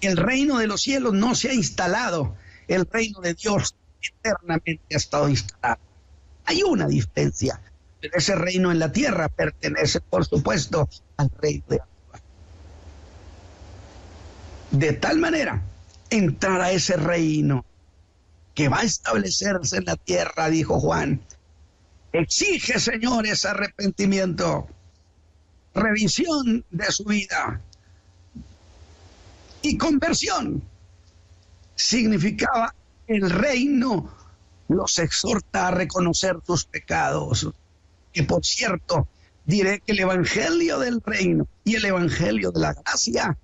El 0.03 0.17
reino 0.17 0.59
de 0.59 0.67
los 0.67 0.83
cielos 0.83 1.15
no 1.15 1.35
se 1.37 1.49
ha 1.49 1.55
instalado. 1.55 2.35
El 2.67 2.87
reino 2.87 3.21
de 3.21 3.35
Dios 3.35 3.77
eternamente 4.03 4.83
ha 4.93 4.97
estado 4.97 5.29
instalado. 5.29 5.81
Hay 6.45 6.63
una 6.65 6.89
diferencia. 6.89 7.61
Pero 8.01 8.19
ese 8.19 8.35
reino 8.35 8.73
en 8.73 8.81
la 8.81 8.91
tierra 8.91 9.29
pertenece, 9.29 10.01
por 10.01 10.27
supuesto, 10.27 10.89
al 11.17 11.31
reino 11.41 11.65
de 11.69 11.77
Dios. 11.77 11.89
De 14.73 14.93
tal 14.95 15.19
manera, 15.19 15.63
entrar 16.11 16.61
a 16.61 16.73
ese 16.73 16.97
reino 16.97 17.65
que 18.55 18.69
va 18.69 18.81
a 18.81 18.85
establecerse 18.85 19.77
en 19.77 19.85
la 19.85 19.97
tierra, 19.97 20.51
dijo 20.51 20.81
Juan, 20.81 21.23
Exige, 22.13 22.81
señores, 22.81 23.45
arrepentimiento, 23.45 24.67
revisión 25.75 26.65
de 26.71 26.91
su 26.91 27.05
vida 27.05 27.63
y 29.63 29.79
conversión. 29.79 30.63
Significaba 31.75 32.75
el 33.07 33.31
reino 33.31 34.13
los 34.69 34.99
exhorta 34.99 35.69
a 35.69 35.71
reconocer 35.71 36.37
sus 36.47 36.65
pecados. 36.65 37.49
Que 38.13 38.25
por 38.25 38.45
cierto, 38.45 39.09
diré 39.45 39.81
que 39.81 39.93
el 39.93 40.01
evangelio 40.01 40.79
del 40.79 41.01
reino 41.01 41.47
y 41.65 41.77
el 41.77 41.85
evangelio 41.85 42.51
de 42.51 42.61
la 42.61 42.75
gracia 42.75 43.37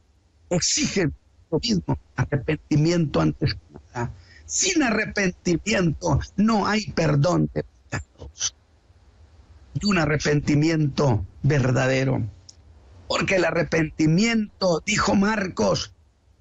exigen 0.50 1.14
lo 1.50 1.58
mismo, 1.60 1.98
arrepentimiento 2.16 3.20
antes 3.20 3.54
que 3.54 3.60
nada. 3.94 4.12
Sin 4.44 4.82
arrepentimiento 4.82 6.20
no 6.36 6.66
hay 6.66 6.90
perdón 6.92 7.50
de 7.54 7.64
pecados 7.64 8.54
y 9.74 9.86
un 9.86 9.98
arrepentimiento 9.98 11.24
verdadero. 11.42 12.22
Porque 13.06 13.36
el 13.36 13.44
arrepentimiento, 13.44 14.82
dijo 14.84 15.14
Marcos, 15.14 15.94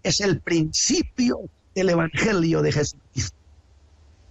es 0.08 0.22
el 0.22 0.39
principio 0.39 1.39
del 1.76 1.89
Evangelio 1.89 2.62
de 2.62 2.72
Jesucristo. 2.72 3.38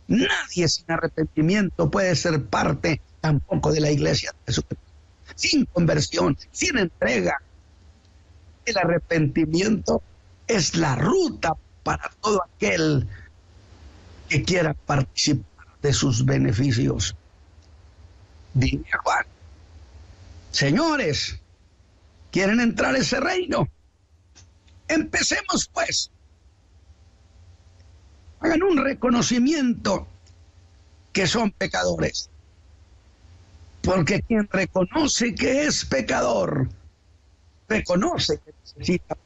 Nadie 0.08 0.68
sin 0.68 0.90
arrepentimiento 0.90 1.90
puede 1.90 2.16
ser 2.16 2.44
parte 2.44 3.00
tampoco 3.20 3.72
de 3.72 3.80
la 3.80 3.90
iglesia 3.90 4.32
de 4.32 4.38
Jesucristo. 4.46 4.86
Sin 5.34 5.66
conversión, 5.66 6.38
sin 6.50 6.78
entrega. 6.78 7.36
El 8.64 8.78
arrepentimiento 8.78 10.02
es 10.46 10.76
la 10.76 10.96
ruta 10.96 11.52
para 11.82 12.10
todo 12.20 12.42
aquel 12.42 13.06
que 14.28 14.42
quiera 14.42 14.74
participar 14.74 15.66
de 15.82 15.92
sus 15.92 16.24
beneficios. 16.24 17.14
Dime 18.54 18.86
Juan, 19.04 19.26
señores, 20.50 21.38
¿quieren 22.30 22.60
entrar 22.60 22.94
a 22.94 22.98
ese 22.98 23.20
reino? 23.20 23.68
Empecemos 24.88 25.68
pues. 25.72 26.10
Hagan 28.40 28.62
un 28.62 28.76
reconocimiento 28.76 30.06
que 31.12 31.26
son 31.26 31.50
pecadores. 31.50 32.30
Porque 33.82 34.22
quien 34.22 34.48
reconoce 34.50 35.34
que 35.34 35.64
es 35.64 35.84
pecador, 35.84 36.68
reconoce 37.68 38.38
que 38.38 38.52
necesita. 38.62 39.16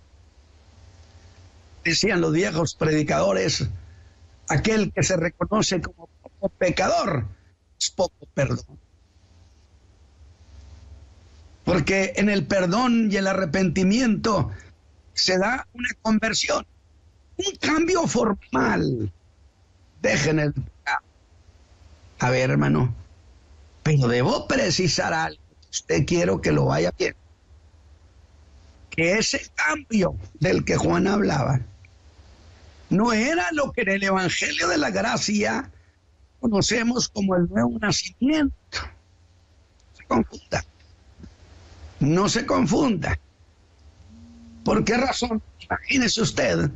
Decían 1.82 2.20
los 2.20 2.32
viejos 2.32 2.74
predicadores, 2.74 3.66
aquel 4.48 4.92
que 4.92 5.02
se 5.02 5.16
reconoce 5.16 5.80
como 5.80 6.08
pecador 6.58 7.26
es 7.80 7.90
poco 7.90 8.26
perdón. 8.34 8.78
Porque 11.64 12.12
en 12.16 12.28
el 12.28 12.46
perdón 12.46 13.10
y 13.10 13.16
el 13.16 13.26
arrepentimiento 13.26 14.50
se 15.20 15.38
da 15.38 15.66
una 15.74 15.88
conversión, 16.02 16.66
un 17.36 17.56
cambio 17.56 18.06
formal. 18.06 19.12
Dejen 20.00 20.38
el 20.38 20.54
A 22.18 22.30
ver, 22.30 22.50
hermano, 22.50 22.94
pero 23.82 24.08
debo 24.08 24.46
precisar 24.46 25.12
algo. 25.12 25.42
Usted 25.70 26.04
quiero 26.06 26.40
que 26.40 26.52
lo 26.52 26.66
vaya 26.66 26.92
bien. 26.98 27.14
Que 28.90 29.18
ese 29.18 29.40
cambio 29.54 30.16
del 30.40 30.64
que 30.64 30.76
Juan 30.76 31.06
hablaba 31.06 31.60
no 32.88 33.12
era 33.12 33.46
lo 33.52 33.70
que 33.72 33.82
en 33.82 33.90
el 33.90 34.02
Evangelio 34.02 34.68
de 34.68 34.78
la 34.78 34.90
Gracia 34.90 35.70
conocemos 36.40 37.08
como 37.08 37.36
el 37.36 37.48
nuevo 37.48 37.78
nacimiento. 37.78 38.78
Se 39.96 40.04
confunda. 40.06 40.64
No 42.00 42.28
se 42.28 42.44
confunda. 42.44 43.18
¿Por 44.64 44.84
qué 44.84 44.96
razón? 44.96 45.42
Imagínese 45.60 46.22
usted, 46.22 46.70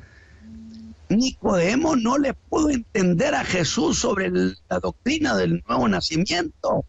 Nicodemo 1.08 1.96
no 1.96 2.18
le 2.18 2.34
pudo 2.34 2.70
entender 2.70 3.34
a 3.34 3.44
Jesús 3.44 3.98
sobre 3.98 4.30
la 4.30 4.78
doctrina 4.80 5.36
del 5.36 5.62
nuevo 5.68 5.88
nacimiento. 5.88 6.84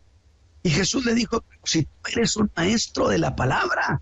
Y 0.63 0.69
Jesús 0.69 1.05
le 1.05 1.13
dijo, 1.13 1.43
si 1.63 1.83
tú 1.83 1.89
eres 2.11 2.35
un 2.37 2.49
maestro 2.55 3.07
de 3.07 3.19
la 3.19 3.35
palabra, 3.35 4.01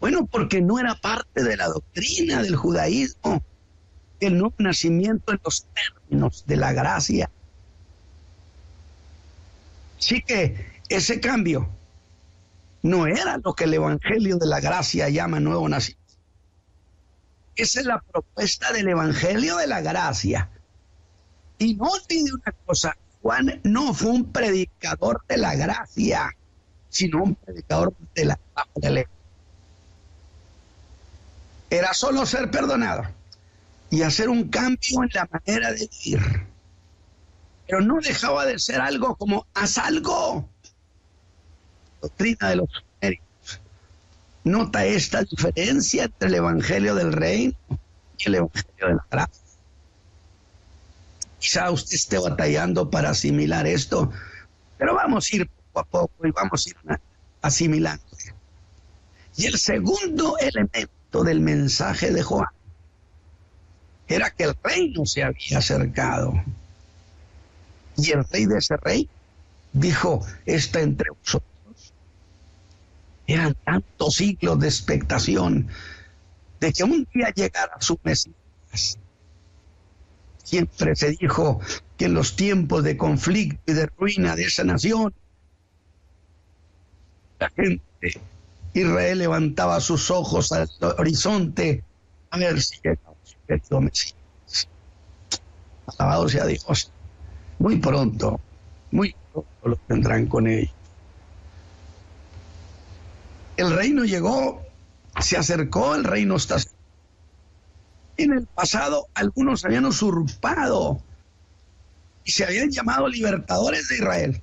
bueno, 0.00 0.26
porque 0.26 0.60
no 0.60 0.78
era 0.78 0.94
parte 0.94 1.42
de 1.42 1.56
la 1.56 1.66
doctrina 1.66 2.42
del 2.42 2.56
judaísmo, 2.56 3.42
el 4.20 4.38
nuevo 4.38 4.54
nacimiento 4.58 5.32
en 5.32 5.40
los 5.44 5.66
términos 5.74 6.44
de 6.46 6.56
la 6.56 6.72
gracia. 6.72 7.30
Así 9.98 10.22
que 10.22 10.74
ese 10.88 11.20
cambio 11.20 11.68
no 12.82 13.06
era 13.06 13.38
lo 13.42 13.54
que 13.54 13.64
el 13.64 13.74
Evangelio 13.74 14.36
de 14.36 14.46
la 14.46 14.60
Gracia 14.60 15.08
llama 15.08 15.40
nuevo 15.40 15.66
nacimiento. 15.68 16.03
Esa 17.56 17.80
es 17.80 17.86
la 17.86 18.00
propuesta 18.00 18.72
del 18.72 18.88
Evangelio 18.88 19.56
de 19.56 19.66
la 19.66 19.80
Gracia. 19.80 20.50
Y 21.58 21.74
no 21.74 21.84
olvide 21.84 22.32
una 22.32 22.52
cosa, 22.66 22.96
Juan 23.24 23.60
no 23.64 23.94
fue 23.94 24.10
un 24.10 24.32
predicador 24.32 25.24
de 25.26 25.38
la 25.38 25.54
gracia, 25.54 26.36
sino 26.90 27.22
un 27.22 27.34
predicador 27.34 27.94
de 28.14 28.24
la. 28.26 28.38
Era 31.70 31.94
solo 31.94 32.26
ser 32.26 32.50
perdonado 32.50 33.04
y 33.88 34.02
hacer 34.02 34.28
un 34.28 34.48
cambio 34.48 35.04
en 35.04 35.10
la 35.14 35.26
manera 35.30 35.72
de 35.72 35.88
vivir. 35.88 36.46
Pero 37.66 37.80
no 37.80 37.98
dejaba 38.00 38.44
de 38.44 38.58
ser 38.58 38.82
algo 38.82 39.16
como 39.16 39.46
haz 39.54 39.78
algo. 39.78 40.46
Doctrina 42.02 42.50
de 42.50 42.56
los. 42.56 42.83
Nota 44.44 44.84
esta 44.84 45.22
diferencia 45.24 46.04
entre 46.04 46.28
el 46.28 46.34
Evangelio 46.34 46.94
del 46.94 47.12
Reino 47.12 47.54
y 48.18 48.28
el 48.28 48.34
Evangelio 48.36 48.88
de 48.88 48.94
la 48.94 49.06
Gracia. 49.10 49.42
Quizá 51.38 51.70
usted 51.70 51.94
esté 51.94 52.18
batallando 52.18 52.90
para 52.90 53.10
asimilar 53.10 53.66
esto, 53.66 54.12
pero 54.78 54.94
vamos 54.94 55.28
a 55.30 55.36
ir 55.36 55.48
poco 55.48 55.80
a 55.80 55.84
poco 55.84 56.26
y 56.26 56.30
vamos 56.30 56.66
a 56.66 56.70
ir 56.70 57.00
asimilando. 57.40 58.04
Y 59.36 59.46
el 59.46 59.58
segundo 59.58 60.36
elemento 60.38 61.24
del 61.24 61.40
mensaje 61.40 62.12
de 62.12 62.22
Juan 62.22 62.48
era 64.06 64.30
que 64.30 64.44
el 64.44 64.54
reino 64.62 65.06
se 65.06 65.24
había 65.24 65.58
acercado. 65.58 66.34
Y 67.96 68.12
el 68.12 68.24
rey 68.24 68.46
de 68.46 68.58
ese 68.58 68.76
rey 68.76 69.08
dijo, 69.72 70.24
está 70.46 70.80
entre 70.80 71.10
vosotros. 71.10 71.53
Eran 73.26 73.54
tantos 73.64 74.14
siglos 74.14 74.58
de 74.60 74.68
expectación 74.68 75.68
de 76.60 76.72
que 76.72 76.84
un 76.84 77.06
día 77.14 77.30
llegara 77.34 77.76
su 77.80 77.98
Mesías. 78.02 78.98
Siempre 80.42 80.94
se 80.94 81.10
dijo 81.12 81.60
que 81.96 82.06
en 82.06 82.14
los 82.14 82.36
tiempos 82.36 82.84
de 82.84 82.96
conflicto 82.96 83.60
y 83.66 83.72
de 83.72 83.86
ruina 83.86 84.36
de 84.36 84.44
esa 84.44 84.64
nación, 84.64 85.14
la 87.38 87.50
gente 87.50 87.82
Israel 88.74 89.18
levantaba 89.18 89.80
sus 89.80 90.10
ojos 90.10 90.52
al 90.52 90.68
horizonte 90.98 91.84
a 92.30 92.38
ver 92.38 92.60
si 92.60 92.76
llegaba 92.82 93.14
su 93.68 93.80
Mesías. 93.80 94.14
Alabado 95.86 96.28
sea 96.28 96.46
Dios. 96.46 96.90
Muy 97.58 97.76
pronto, 97.76 98.40
muy 98.90 99.14
pronto 99.32 99.68
lo 99.68 99.76
tendrán 99.76 100.26
con 100.26 100.46
ellos. 100.46 100.74
El 103.56 103.74
reino 103.74 104.04
llegó, 104.04 104.62
se 105.20 105.36
acercó, 105.36 105.94
el 105.94 106.04
reino 106.04 106.36
está. 106.36 106.56
En 108.16 108.32
el 108.32 108.46
pasado 108.46 109.08
algunos 109.14 109.64
habían 109.64 109.84
usurpado 109.86 111.02
y 112.24 112.32
se 112.32 112.44
habían 112.44 112.70
llamado 112.70 113.08
libertadores 113.08 113.88
de 113.88 113.96
Israel. 113.96 114.42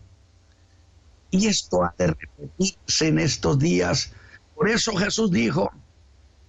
Y 1.29 1.47
esto 1.47 1.83
ha 1.83 1.93
de 1.97 2.07
repetirse 2.07 3.07
en 3.07 3.19
estos 3.19 3.59
días. 3.59 4.13
Por 4.55 4.69
eso 4.69 4.95
Jesús 4.95 5.31
dijo, 5.31 5.71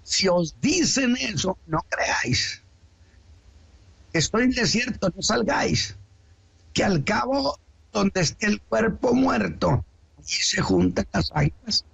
si 0.03 0.29
os 0.29 0.61
dicen 0.61 1.17
eso, 1.17 1.57
no 1.67 1.79
creáis. 1.89 2.63
Estoy 4.13 4.45
en 4.45 4.51
desierto, 4.51 5.11
no 5.15 5.23
salgáis. 5.23 5.97
Que 6.75 6.85
al 6.85 7.05
cabo, 7.05 7.59
donde 7.93 8.21
esté 8.21 8.47
el 8.47 8.61
cuerpo 8.61 9.15
muerto, 9.15 9.85
allí 10.19 10.43
se 10.43 10.61
juntan 10.61 11.07
las 11.13 11.31
águilas. 11.33 11.85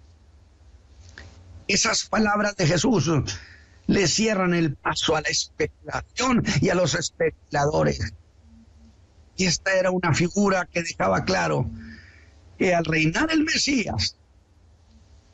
Esas 1.69 2.07
palabras 2.07 2.57
de 2.57 2.67
Jesús 2.67 3.11
le 3.87 4.09
cierran 4.09 4.55
el 4.55 4.75
paso 4.75 5.17
a 5.17 5.21
la 5.21 5.29
especulación 5.29 6.45
y 6.61 6.71
a 6.71 6.75
los 6.75 6.95
especuladores. 6.95 8.13
Y 9.37 9.45
esta 9.47 9.75
era 9.75 9.91
una 9.91 10.15
figura 10.15 10.67
que 10.67 10.83
dejaba 10.83 11.25
claro 11.25 11.71
que 12.59 12.75
al 12.75 12.85
reinar 12.85 13.31
el 13.31 13.45
Mesías, 13.45 14.17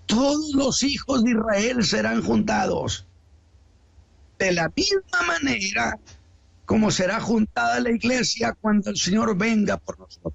todos 0.06 0.52
los 0.54 0.82
hijos 0.82 1.24
de 1.24 1.30
Israel 1.30 1.84
serán 1.84 2.22
juntados. 2.22 3.06
De 4.38 4.52
la 4.52 4.70
misma 4.76 5.22
manera 5.26 5.98
como 6.64 6.90
será 6.90 7.20
juntada 7.20 7.80
la 7.80 7.90
iglesia 7.90 8.56
cuando 8.60 8.90
el 8.90 8.96
Señor 8.96 9.36
venga 9.36 9.76
por 9.76 9.98
nosotros. 9.98 10.34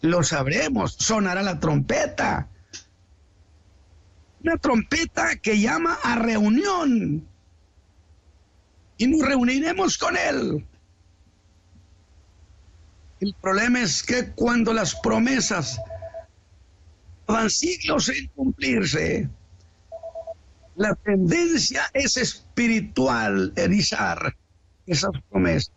Lo 0.00 0.22
sabremos, 0.22 0.94
sonará 0.98 1.42
la 1.42 1.60
trompeta. 1.60 2.48
Una 4.42 4.56
trompeta 4.56 5.36
que 5.36 5.60
llama 5.60 5.98
a 6.02 6.16
reunión. 6.16 7.26
Y 8.96 9.06
nos 9.06 9.26
reuniremos 9.26 9.98
con 9.98 10.16
Él. 10.16 10.66
El 13.20 13.34
problema 13.40 13.82
es 13.82 14.02
que 14.02 14.30
cuando 14.32 14.72
las 14.72 14.94
promesas 14.94 15.78
van 17.26 17.50
siglos 17.50 18.08
en 18.08 18.28
cumplirse, 18.28 19.28
la 20.76 20.94
tendencia 20.94 21.82
es 21.92 22.16
espiritual, 22.16 23.52
erizar 23.56 24.34
esas 24.86 25.10
promesas 25.28 25.72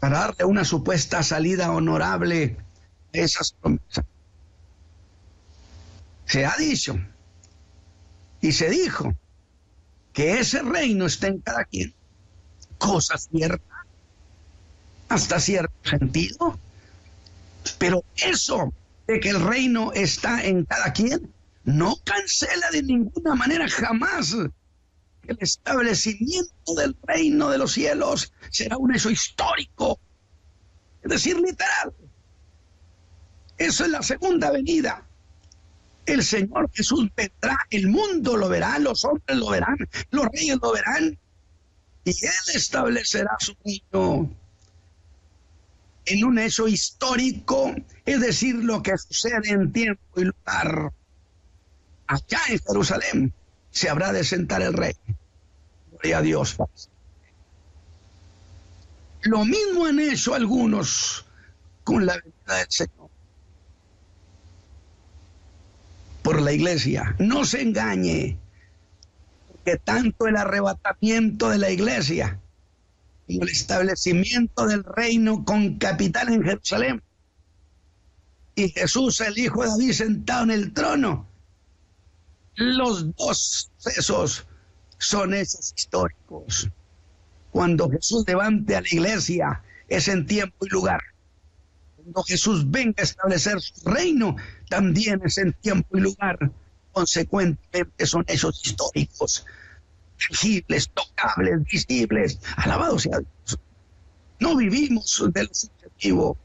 para 0.00 0.20
darle 0.20 0.44
una 0.46 0.64
supuesta 0.64 1.22
salida 1.22 1.70
honorable 1.70 2.56
a 3.14 3.18
esas 3.18 3.52
promesas. 3.52 4.04
Se 6.30 6.46
ha 6.46 6.54
dicho 6.56 6.96
y 8.40 8.52
se 8.52 8.70
dijo 8.70 9.12
que 10.12 10.38
ese 10.38 10.62
reino 10.62 11.06
está 11.06 11.26
en 11.26 11.40
cada 11.40 11.64
quien. 11.64 11.92
Cosa 12.78 13.18
cierta, 13.18 13.84
hasta 15.08 15.40
cierto 15.40 15.74
sentido. 15.82 16.56
Pero 17.78 18.04
eso 18.14 18.72
de 19.08 19.18
que 19.18 19.30
el 19.30 19.40
reino 19.40 19.92
está 19.92 20.44
en 20.44 20.64
cada 20.66 20.92
quien 20.92 21.34
no 21.64 21.96
cancela 22.04 22.70
de 22.70 22.84
ninguna 22.84 23.34
manera 23.34 23.68
jamás 23.68 24.32
el 24.32 25.36
establecimiento 25.40 26.74
del 26.76 26.96
reino 27.02 27.50
de 27.50 27.58
los 27.58 27.72
cielos 27.72 28.32
será 28.50 28.76
un 28.76 28.94
hecho 28.94 29.10
histórico, 29.10 29.98
es 31.02 31.10
decir, 31.10 31.40
literal. 31.40 31.92
Eso 33.58 33.84
es 33.84 33.90
la 33.90 34.02
segunda 34.04 34.52
venida. 34.52 35.09
El 36.10 36.24
Señor 36.24 36.68
Jesús 36.74 37.08
vendrá, 37.14 37.56
el 37.70 37.86
mundo 37.86 38.36
lo 38.36 38.48
verá, 38.48 38.80
los 38.80 39.04
hombres 39.04 39.38
lo 39.38 39.50
verán, 39.50 39.76
los 40.10 40.26
reyes 40.26 40.58
lo 40.60 40.72
verán, 40.72 41.16
y 42.04 42.10
Él 42.10 42.54
establecerá 42.54 43.36
su 43.38 43.54
reino 43.64 44.28
en 46.06 46.24
un 46.24 46.38
hecho 46.40 46.66
histórico, 46.66 47.72
es 48.04 48.20
decir, 48.20 48.56
lo 48.56 48.82
que 48.82 48.98
sucede 48.98 49.50
en 49.50 49.72
tiempo 49.72 50.02
y 50.16 50.24
lugar. 50.24 50.92
Allá 52.08 52.40
en 52.48 52.58
Jerusalén 52.58 53.34
se 53.70 53.88
habrá 53.88 54.12
de 54.12 54.24
sentar 54.24 54.62
el 54.62 54.72
rey. 54.72 54.94
Gloria 55.92 56.18
a 56.18 56.22
Dios. 56.22 56.56
Lo 59.22 59.44
mismo 59.44 59.86
han 59.86 60.00
hecho 60.00 60.34
algunos 60.34 61.24
con 61.84 62.04
la 62.04 62.14
venida 62.14 62.56
del 62.56 62.66
Señor. 62.68 62.99
Por 66.30 66.42
la 66.42 66.52
iglesia. 66.52 67.16
No 67.18 67.44
se 67.44 67.60
engañe. 67.60 68.38
Porque 69.48 69.78
tanto 69.78 70.28
el 70.28 70.36
arrebatamiento 70.36 71.48
de 71.48 71.58
la 71.58 71.70
iglesia 71.72 72.40
como 73.26 73.42
el 73.42 73.48
establecimiento 73.48 74.66
del 74.66 74.84
reino 74.84 75.44
con 75.44 75.78
capital 75.78 76.32
en 76.32 76.44
Jerusalén 76.44 77.02
y 78.54 78.68
Jesús, 78.68 79.20
el 79.22 79.36
Hijo 79.38 79.64
de 79.64 79.70
David, 79.70 79.92
sentado 79.92 80.44
en 80.44 80.50
el 80.52 80.72
trono, 80.72 81.28
los 82.54 83.12
dos 83.16 83.68
sucesos 83.76 84.46
son 84.98 85.34
esos 85.34 85.74
históricos. 85.76 86.70
Cuando 87.50 87.90
Jesús 87.90 88.22
levante 88.28 88.76
a 88.76 88.82
la 88.82 88.88
iglesia 88.88 89.64
es 89.88 90.06
en 90.06 90.28
tiempo 90.28 90.64
y 90.64 90.68
lugar. 90.68 91.00
Cuando 91.96 92.22
Jesús 92.22 92.70
venga 92.70 92.94
a 92.98 93.02
establecer 93.02 93.60
su 93.60 93.88
reino, 93.90 94.36
también 94.70 95.20
es 95.24 95.36
en 95.36 95.52
tiempo 95.52 95.98
y 95.98 96.00
lugar. 96.00 96.38
consecuentemente 96.92 98.06
son 98.06 98.24
hechos 98.26 98.60
históricos, 98.64 99.44
tangibles, 100.18 100.90
tocables, 100.90 101.64
visibles. 101.64 102.40
Alabado 102.56 102.98
sea 102.98 103.18
Dios. 103.18 103.58
No 104.38 104.56
vivimos 104.56 105.22
de 105.32 105.44
lo 105.44 105.50
subjetivo. 105.52 106.38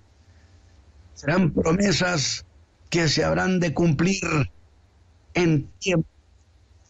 Serán 1.14 1.52
promesas 1.52 2.46
que 2.90 3.08
se 3.08 3.24
habrán 3.24 3.60
de 3.60 3.74
cumplir 3.74 4.22
en 5.34 5.68
tiempo, 5.80 6.10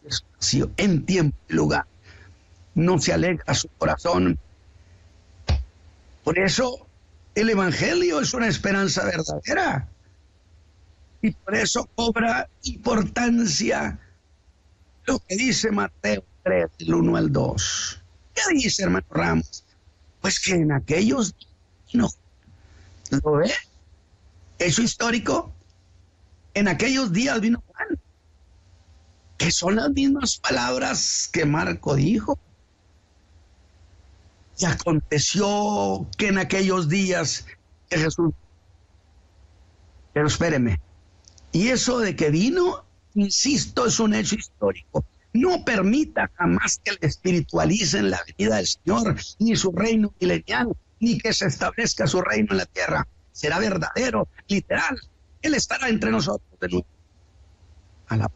espacio, 0.06 0.70
en 0.76 1.04
tiempo 1.06 1.36
y 1.48 1.54
lugar. 1.54 1.86
No 2.74 2.98
se 2.98 3.12
aleja 3.12 3.54
su 3.54 3.68
corazón. 3.78 4.38
Por 6.24 6.38
eso 6.38 6.86
el 7.34 7.50
Evangelio 7.50 8.20
es 8.20 8.34
una 8.34 8.48
esperanza 8.48 9.04
verdadera. 9.04 9.88
Y 11.22 11.30
por 11.32 11.54
eso 11.54 11.88
cobra 11.94 12.48
importancia 12.62 13.98
lo 15.06 15.18
que 15.20 15.36
dice 15.36 15.70
Mateo 15.70 16.24
3, 16.42 16.66
del 16.78 16.94
1 16.94 17.16
al 17.16 17.32
2. 17.32 18.02
¿Qué 18.34 18.54
dice, 18.54 18.82
hermano 18.82 19.06
Ramos? 19.10 19.64
Pues 20.20 20.40
que 20.40 20.52
en 20.52 20.72
aquellos 20.72 21.34
no. 21.92 22.08
¿Lo 23.10 23.32
ve? 23.32 23.52
Eso 24.58 24.82
histórico. 24.82 25.52
En 26.54 26.68
aquellos 26.68 27.12
días 27.12 27.40
vino 27.40 27.62
Juan, 27.66 28.00
que 29.38 29.50
son 29.50 29.76
las 29.76 29.90
mismas 29.90 30.38
palabras 30.38 31.28
que 31.32 31.44
Marco 31.44 31.94
dijo. 31.94 32.38
Y 34.58 34.64
aconteció 34.64 36.08
que 36.16 36.28
en 36.28 36.38
aquellos 36.38 36.88
días 36.88 37.46
Jesús... 37.90 38.32
Pero 40.14 40.28
espéreme. 40.28 40.80
Y 41.56 41.70
eso 41.70 42.00
de 42.00 42.14
que 42.14 42.28
vino, 42.28 42.84
insisto, 43.14 43.86
es 43.86 43.98
un 43.98 44.12
hecho 44.12 44.34
histórico. 44.34 45.06
No 45.32 45.64
permita 45.64 46.30
jamás 46.36 46.82
que 46.84 46.92
le 46.92 46.98
espiritualicen 47.00 48.10
la 48.10 48.20
venida 48.26 48.56
del 48.56 48.66
Señor, 48.66 49.16
ni 49.38 49.56
su 49.56 49.72
reino 49.72 50.12
milenial, 50.20 50.76
ni 51.00 51.16
que 51.16 51.32
se 51.32 51.46
establezca 51.46 52.06
su 52.06 52.20
reino 52.20 52.48
en 52.50 52.58
la 52.58 52.66
tierra. 52.66 53.08
Será 53.32 53.58
verdadero, 53.58 54.28
literal. 54.48 55.00
Él 55.40 55.54
estará 55.54 55.88
entre 55.88 56.10
nosotros 56.10 56.60
de 56.60 56.68
nuevo. 56.68 56.86
A 58.08 58.18
la... 58.18 58.30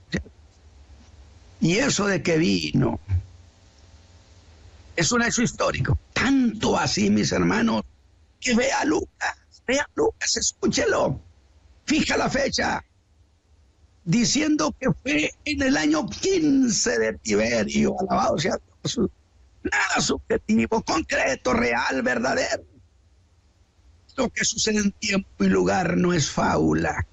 Y 1.60 1.76
eso 1.76 2.06
de 2.06 2.22
que 2.22 2.38
vino 2.38 3.00
es 4.96 5.12
un 5.12 5.22
hecho 5.22 5.42
histórico. 5.42 5.98
Tanto 6.14 6.78
así, 6.78 7.10
mis 7.10 7.32
hermanos, 7.32 7.82
que 8.40 8.54
vea 8.54 8.82
Lucas, 8.86 9.36
vea 9.66 9.86
Lucas, 9.94 10.38
escúchelo. 10.38 11.20
Fija 11.84 12.16
la 12.16 12.30
fecha, 12.30 12.82
diciendo 14.10 14.74
que 14.78 14.88
fue 14.92 15.32
en 15.44 15.62
el 15.62 15.76
año 15.76 16.08
15 16.08 16.98
de 16.98 17.12
Tiberio, 17.18 17.94
alabado 18.00 18.38
sea 18.38 18.58
Dios. 18.82 19.08
Nada 19.62 20.00
subjetivo, 20.00 20.82
concreto, 20.82 21.52
real, 21.52 22.02
verdadero. 22.02 22.64
Lo 24.16 24.28
que 24.30 24.44
sucede 24.44 24.78
en 24.78 24.92
tiempo 24.92 25.44
y 25.44 25.46
lugar 25.46 25.96
no 25.96 26.12
es 26.12 26.30
fábula. 26.30 27.06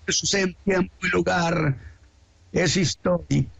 Lo 0.00 0.06
que 0.06 0.12
sucede 0.12 0.42
en 0.42 0.54
tiempo 0.64 0.94
y 1.02 1.08
lugar 1.08 1.78
es 2.52 2.76
histórico. 2.76 3.50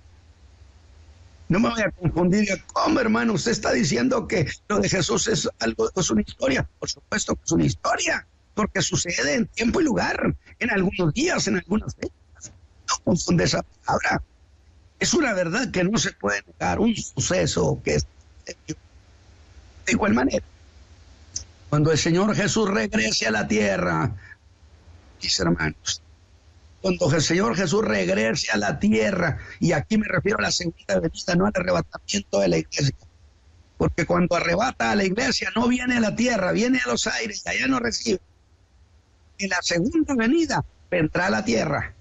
No 1.48 1.60
me 1.60 1.70
voy 1.70 1.82
a 1.82 1.90
confundir. 1.90 2.48
¿Cómo, 2.72 3.00
hermano? 3.00 3.34
Usted 3.34 3.52
está 3.52 3.72
diciendo 3.72 4.26
que 4.26 4.50
lo 4.68 4.80
de 4.80 4.88
Jesús 4.88 5.28
es 5.28 5.48
algo, 5.60 5.90
es 5.94 6.10
una 6.10 6.22
historia. 6.22 6.68
Por 6.78 6.90
supuesto 6.90 7.36
que 7.36 7.42
es 7.44 7.52
una 7.52 7.64
historia, 7.64 8.26
porque 8.54 8.82
sucede 8.82 9.34
en 9.34 9.46
tiempo 9.46 9.80
y 9.80 9.84
lugar, 9.84 10.34
en 10.62 10.70
algunos 10.70 11.12
días, 11.12 11.46
en 11.48 11.56
algunas 11.56 11.94
fechas. 11.94 12.52
No 12.88 12.94
confunde 13.04 13.44
esa 13.44 13.62
palabra. 13.84 14.22
Es 14.98 15.14
una 15.14 15.32
verdad 15.34 15.70
que 15.70 15.84
no 15.84 15.98
se 15.98 16.12
puede 16.12 16.42
negar, 16.46 16.78
un 16.80 16.94
suceso 16.94 17.80
que 17.84 17.96
es 17.96 18.06
de 18.46 19.92
igual 19.92 20.14
manera. 20.14 20.44
Cuando 21.68 21.90
el 21.90 21.98
Señor 21.98 22.34
Jesús 22.36 22.68
regrese 22.68 23.26
a 23.26 23.30
la 23.30 23.48
tierra, 23.48 24.14
mis 25.22 25.40
hermanos, 25.40 26.02
cuando 26.80 27.14
el 27.14 27.22
Señor 27.22 27.56
Jesús 27.56 27.84
regrese 27.84 28.52
a 28.52 28.56
la 28.56 28.78
tierra, 28.78 29.38
y 29.60 29.72
aquí 29.72 29.96
me 29.96 30.06
refiero 30.06 30.38
a 30.38 30.42
la 30.42 30.50
segunda 30.50 31.00
venida, 31.00 31.34
no 31.36 31.46
al 31.46 31.52
arrebatamiento 31.54 32.40
de 32.40 32.48
la 32.48 32.58
iglesia, 32.58 32.94
porque 33.78 34.04
cuando 34.04 34.36
arrebata 34.36 34.90
a 34.90 34.96
la 34.96 35.04
iglesia 35.04 35.50
no 35.56 35.68
viene 35.68 35.96
a 35.96 36.00
la 36.00 36.14
tierra, 36.14 36.52
viene 36.52 36.80
a 36.84 36.88
los 36.88 37.06
aires 37.06 37.42
y 37.46 37.48
allá 37.48 37.66
no 37.68 37.78
recibe. 37.78 38.20
La 39.48 39.60
segunda 39.62 40.14
venida 40.14 40.64
vendrá 40.90 41.26
a 41.26 41.30
la 41.30 41.44
tierra, 41.44 41.94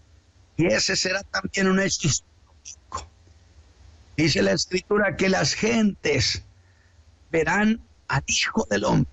y 0.58 0.68
ese 0.68 0.96
será 0.96 1.24
también 1.24 1.68
un 1.68 1.80
hecho 1.80 2.08
histórico. 2.08 3.08
Dice 4.16 4.42
la 4.42 4.52
escritura 4.52 5.16
que 5.16 5.30
las 5.30 5.54
gentes 5.54 6.44
verán 7.32 7.82
al 8.08 8.24
Hijo 8.28 8.68
del 8.70 8.84
Hombre 8.84 9.12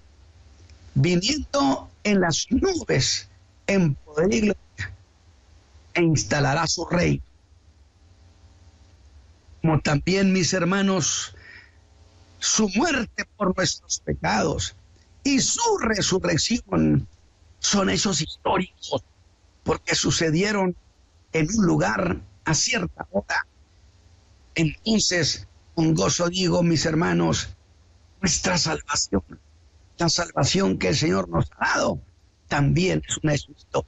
viniendo 1.01 1.89
en 2.03 2.21
las 2.21 2.47
nubes 2.51 3.29
en 3.67 3.95
poder 3.95 4.33
y 4.33 4.41
gloria 4.41 4.95
e 5.95 6.03
instalará 6.03 6.67
su 6.67 6.85
rey. 6.87 7.23
Como 9.63 9.81
también, 9.81 10.33
mis 10.33 10.53
hermanos, 10.53 11.35
su 12.39 12.69
muerte 12.71 13.27
por 13.37 13.57
nuestros 13.57 14.01
pecados 14.01 14.75
y 15.23 15.41
su 15.41 15.79
resurrección 15.79 17.07
son 17.59 17.91
hechos 17.91 18.21
históricos, 18.21 19.05
porque 19.65 19.95
sucedieron 19.95 20.77
en 21.33 21.49
un 21.57 21.67
lugar 21.67 22.21
a 22.45 22.55
cierta 22.55 23.07
hora. 23.11 23.47
Entonces, 24.55 25.47
con 25.75 25.95
gozo 25.95 26.29
digo, 26.29 26.63
mis 26.63 26.87
hermanos, 26.87 27.51
nuestra 28.21 28.59
salvación, 28.59 29.23
la 29.99 30.09
salvación 30.09 30.79
que 30.79 30.89
el 30.89 30.97
Señor 30.97 31.29
nos 31.29 31.51
ha 31.59 31.77
dado, 31.77 32.01
también 32.49 33.03
es 33.07 33.19
una 33.19 33.35
histórico 33.35 33.87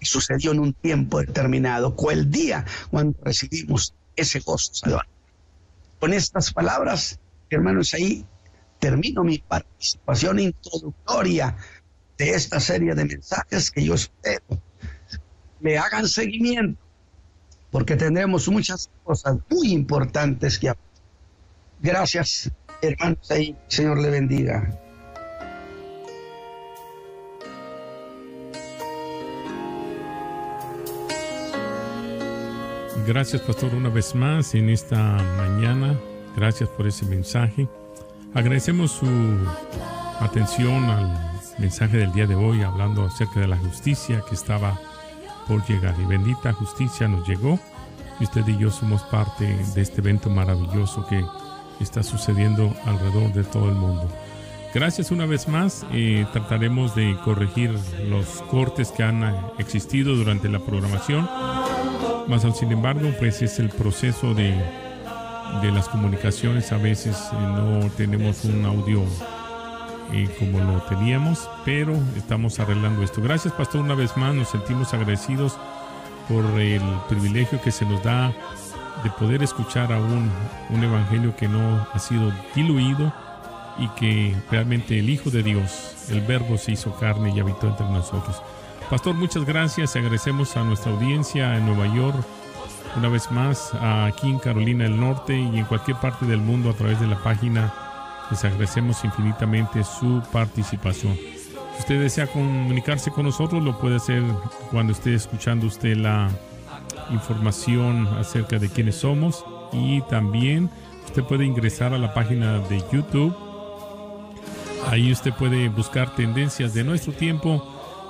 y 0.00 0.06
sucedió 0.06 0.52
en 0.52 0.60
un 0.60 0.72
tiempo 0.72 1.20
determinado, 1.20 1.94
el 2.10 2.30
día 2.30 2.64
cuando 2.90 3.18
recibimos 3.22 3.94
ese 4.14 4.40
gozo 4.40 4.74
salvador. 4.74 5.06
Con 6.00 6.12
estas 6.12 6.52
palabras, 6.52 7.18
hermanos, 7.50 7.94
ahí 7.94 8.24
termino 8.78 9.24
mi 9.24 9.38
participación 9.38 10.38
introductoria 10.38 11.56
de 12.18 12.30
esta 12.30 12.60
serie 12.60 12.94
de 12.94 13.04
mensajes 13.04 13.70
que 13.70 13.84
yo 13.84 13.94
espero 13.94 14.44
me 15.60 15.78
hagan 15.78 16.06
seguimiento, 16.08 16.80
porque 17.70 17.96
tendremos 17.96 18.48
muchas 18.48 18.90
cosas 19.04 19.36
muy 19.50 19.72
importantes 19.72 20.58
que 20.58 20.68
hablar. 20.68 20.84
Gracias, 21.80 22.50
hermanos, 22.82 23.30
ahí, 23.30 23.56
Señor 23.68 23.98
le 23.98 24.10
bendiga. 24.10 24.80
Gracias, 33.06 33.40
pastor, 33.42 33.74
una 33.74 33.88
vez 33.88 34.14
más 34.14 34.54
en 34.54 34.68
esta 34.68 34.96
mañana. 35.36 35.98
Gracias 36.36 36.68
por 36.70 36.86
ese 36.86 37.06
mensaje. 37.06 37.68
Agradecemos 38.34 38.90
su 38.92 39.06
atención 40.20 40.84
al 40.84 41.25
mensaje 41.58 41.96
del 41.96 42.12
día 42.12 42.26
de 42.26 42.34
hoy 42.34 42.62
hablando 42.62 43.04
acerca 43.04 43.40
de 43.40 43.48
la 43.48 43.56
justicia 43.56 44.22
que 44.28 44.34
estaba 44.34 44.78
por 45.48 45.66
llegar. 45.66 45.94
Y 46.00 46.04
bendita 46.04 46.52
justicia 46.52 47.08
nos 47.08 47.26
llegó. 47.26 47.58
Y 48.20 48.24
usted 48.24 48.46
y 48.48 48.56
yo 48.56 48.70
somos 48.70 49.02
parte 49.04 49.44
de 49.44 49.80
este 49.82 50.00
evento 50.00 50.30
maravilloso 50.30 51.06
que 51.06 51.24
está 51.80 52.02
sucediendo 52.02 52.74
alrededor 52.86 53.32
de 53.32 53.44
todo 53.44 53.68
el 53.68 53.74
mundo. 53.74 54.08
Gracias 54.74 55.10
una 55.10 55.26
vez 55.26 55.48
más. 55.48 55.86
Eh, 55.92 56.26
trataremos 56.32 56.94
de 56.94 57.16
corregir 57.24 57.78
los 58.08 58.42
cortes 58.50 58.90
que 58.90 59.02
han 59.02 59.24
existido 59.58 60.14
durante 60.14 60.48
la 60.48 60.58
programación. 60.58 61.28
Más 62.26 62.44
aún, 62.44 62.54
sin 62.54 62.72
embargo, 62.72 63.10
pues 63.18 63.40
es 63.42 63.58
el 63.58 63.68
proceso 63.68 64.34
de, 64.34 64.50
de 65.62 65.70
las 65.72 65.88
comunicaciones. 65.88 66.72
A 66.72 66.78
veces 66.78 67.16
eh, 67.32 67.36
no 67.36 67.88
tenemos 67.96 68.44
un 68.44 68.64
audio 68.64 69.02
eh, 70.12 70.28
como 70.38 70.60
lo 70.60 70.80
teníamos, 70.82 71.48
pero 71.64 71.94
estamos 72.16 72.58
arreglando 72.60 73.02
esto. 73.02 73.20
Gracias, 73.22 73.54
Pastor, 73.54 73.82
una 73.82 73.94
vez 73.94 74.16
más. 74.16 74.34
Nos 74.34 74.48
sentimos 74.48 74.92
agradecidos 74.94 75.58
por 76.28 76.44
el 76.60 76.82
privilegio 77.08 77.60
que 77.62 77.70
se 77.70 77.84
nos 77.84 78.02
da 78.02 78.32
de 79.02 79.10
poder 79.10 79.42
escuchar 79.42 79.92
aún 79.92 80.30
un 80.70 80.84
evangelio 80.84 81.36
que 81.36 81.48
no 81.48 81.86
ha 81.92 81.98
sido 81.98 82.32
diluido 82.54 83.12
y 83.78 83.88
que 83.90 84.34
realmente 84.50 84.98
el 84.98 85.10
Hijo 85.10 85.30
de 85.30 85.42
Dios, 85.42 86.06
el 86.08 86.20
Verbo, 86.22 86.56
se 86.56 86.72
hizo 86.72 86.94
carne 86.96 87.32
y 87.34 87.40
habitó 87.40 87.68
entre 87.68 87.86
nosotros. 87.86 88.42
Pastor, 88.90 89.14
muchas 89.14 89.44
gracias. 89.44 89.96
Agradecemos 89.96 90.56
a 90.56 90.64
nuestra 90.64 90.92
audiencia 90.92 91.56
en 91.56 91.66
Nueva 91.66 91.92
York, 91.94 92.16
una 92.96 93.08
vez 93.08 93.30
más, 93.30 93.72
aquí 93.74 94.30
en 94.30 94.38
Carolina 94.38 94.84
del 94.84 94.98
Norte 94.98 95.36
y 95.36 95.58
en 95.58 95.64
cualquier 95.66 95.98
parte 95.98 96.24
del 96.24 96.38
mundo 96.38 96.70
a 96.70 96.74
través 96.74 97.00
de 97.00 97.06
la 97.06 97.18
página. 97.22 97.72
Les 98.30 98.44
agradecemos 98.44 99.04
infinitamente 99.04 99.84
su 99.84 100.22
participación. 100.32 101.14
Si 101.14 101.80
usted 101.80 102.00
desea 102.00 102.26
comunicarse 102.26 103.10
con 103.10 103.26
nosotros, 103.26 103.62
lo 103.62 103.78
puede 103.78 103.96
hacer 103.96 104.22
cuando 104.70 104.92
esté 104.92 105.14
escuchando 105.14 105.66
usted 105.66 105.96
la 105.96 106.30
información 107.10 108.06
acerca 108.18 108.58
de 108.58 108.68
quiénes 108.68 108.96
somos 108.96 109.44
y 109.72 110.00
también 110.02 110.70
usted 111.04 111.22
puede 111.24 111.44
ingresar 111.44 111.92
a 111.92 111.98
la 111.98 112.14
página 112.14 112.58
de 112.60 112.82
YouTube. 112.92 113.34
Ahí 114.88 115.12
usted 115.12 115.32
puede 115.32 115.68
buscar 115.68 116.14
tendencias 116.14 116.74
de 116.74 116.84
nuestro 116.84 117.12
tiempo 117.12 117.62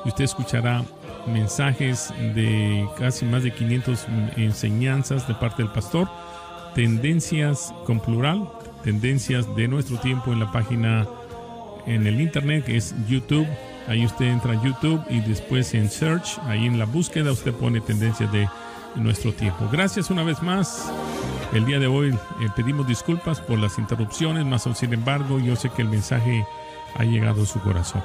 y 0.04 0.08
usted 0.08 0.24
escuchará 0.24 0.84
mensajes 1.26 2.12
de 2.34 2.88
casi 2.98 3.24
más 3.24 3.42
de 3.42 3.52
500 3.52 4.06
enseñanzas 4.36 5.26
de 5.26 5.34
parte 5.34 5.62
del 5.62 5.72
pastor. 5.72 6.08
Tendencias 6.74 7.72
con 7.84 8.00
plural, 8.00 8.48
tendencias 8.86 9.52
de 9.56 9.66
nuestro 9.66 9.98
tiempo 9.98 10.32
en 10.32 10.38
la 10.38 10.52
página 10.52 11.08
en 11.86 12.06
el 12.06 12.20
internet 12.20 12.64
que 12.64 12.76
es 12.76 12.94
YouTube. 13.08 13.44
Ahí 13.88 14.06
usted 14.06 14.26
entra 14.26 14.52
a 14.52 14.62
YouTube 14.62 15.02
y 15.10 15.18
después 15.18 15.74
en 15.74 15.90
search, 15.90 16.38
ahí 16.44 16.66
en 16.66 16.78
la 16.78 16.84
búsqueda 16.84 17.32
usted 17.32 17.52
pone 17.52 17.80
tendencias 17.80 18.30
de 18.30 18.48
nuestro 18.94 19.32
tiempo. 19.32 19.68
Gracias 19.72 20.08
una 20.08 20.22
vez 20.22 20.40
más. 20.40 20.88
El 21.52 21.64
día 21.64 21.80
de 21.80 21.88
hoy 21.88 22.10
eh, 22.10 22.48
pedimos 22.54 22.86
disculpas 22.86 23.40
por 23.40 23.58
las 23.58 23.76
interrupciones, 23.76 24.46
más 24.46 24.68
sin 24.76 24.92
embargo 24.92 25.40
yo 25.40 25.56
sé 25.56 25.68
que 25.70 25.82
el 25.82 25.88
mensaje 25.88 26.46
ha 26.94 27.02
llegado 27.02 27.42
a 27.42 27.46
su 27.46 27.58
corazón. 27.58 28.04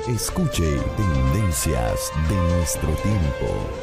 Escuche 0.08 0.80
Tendencias 0.98 2.12
de 2.28 2.36
nuestro 2.56 2.90
tiempo. 2.90 3.83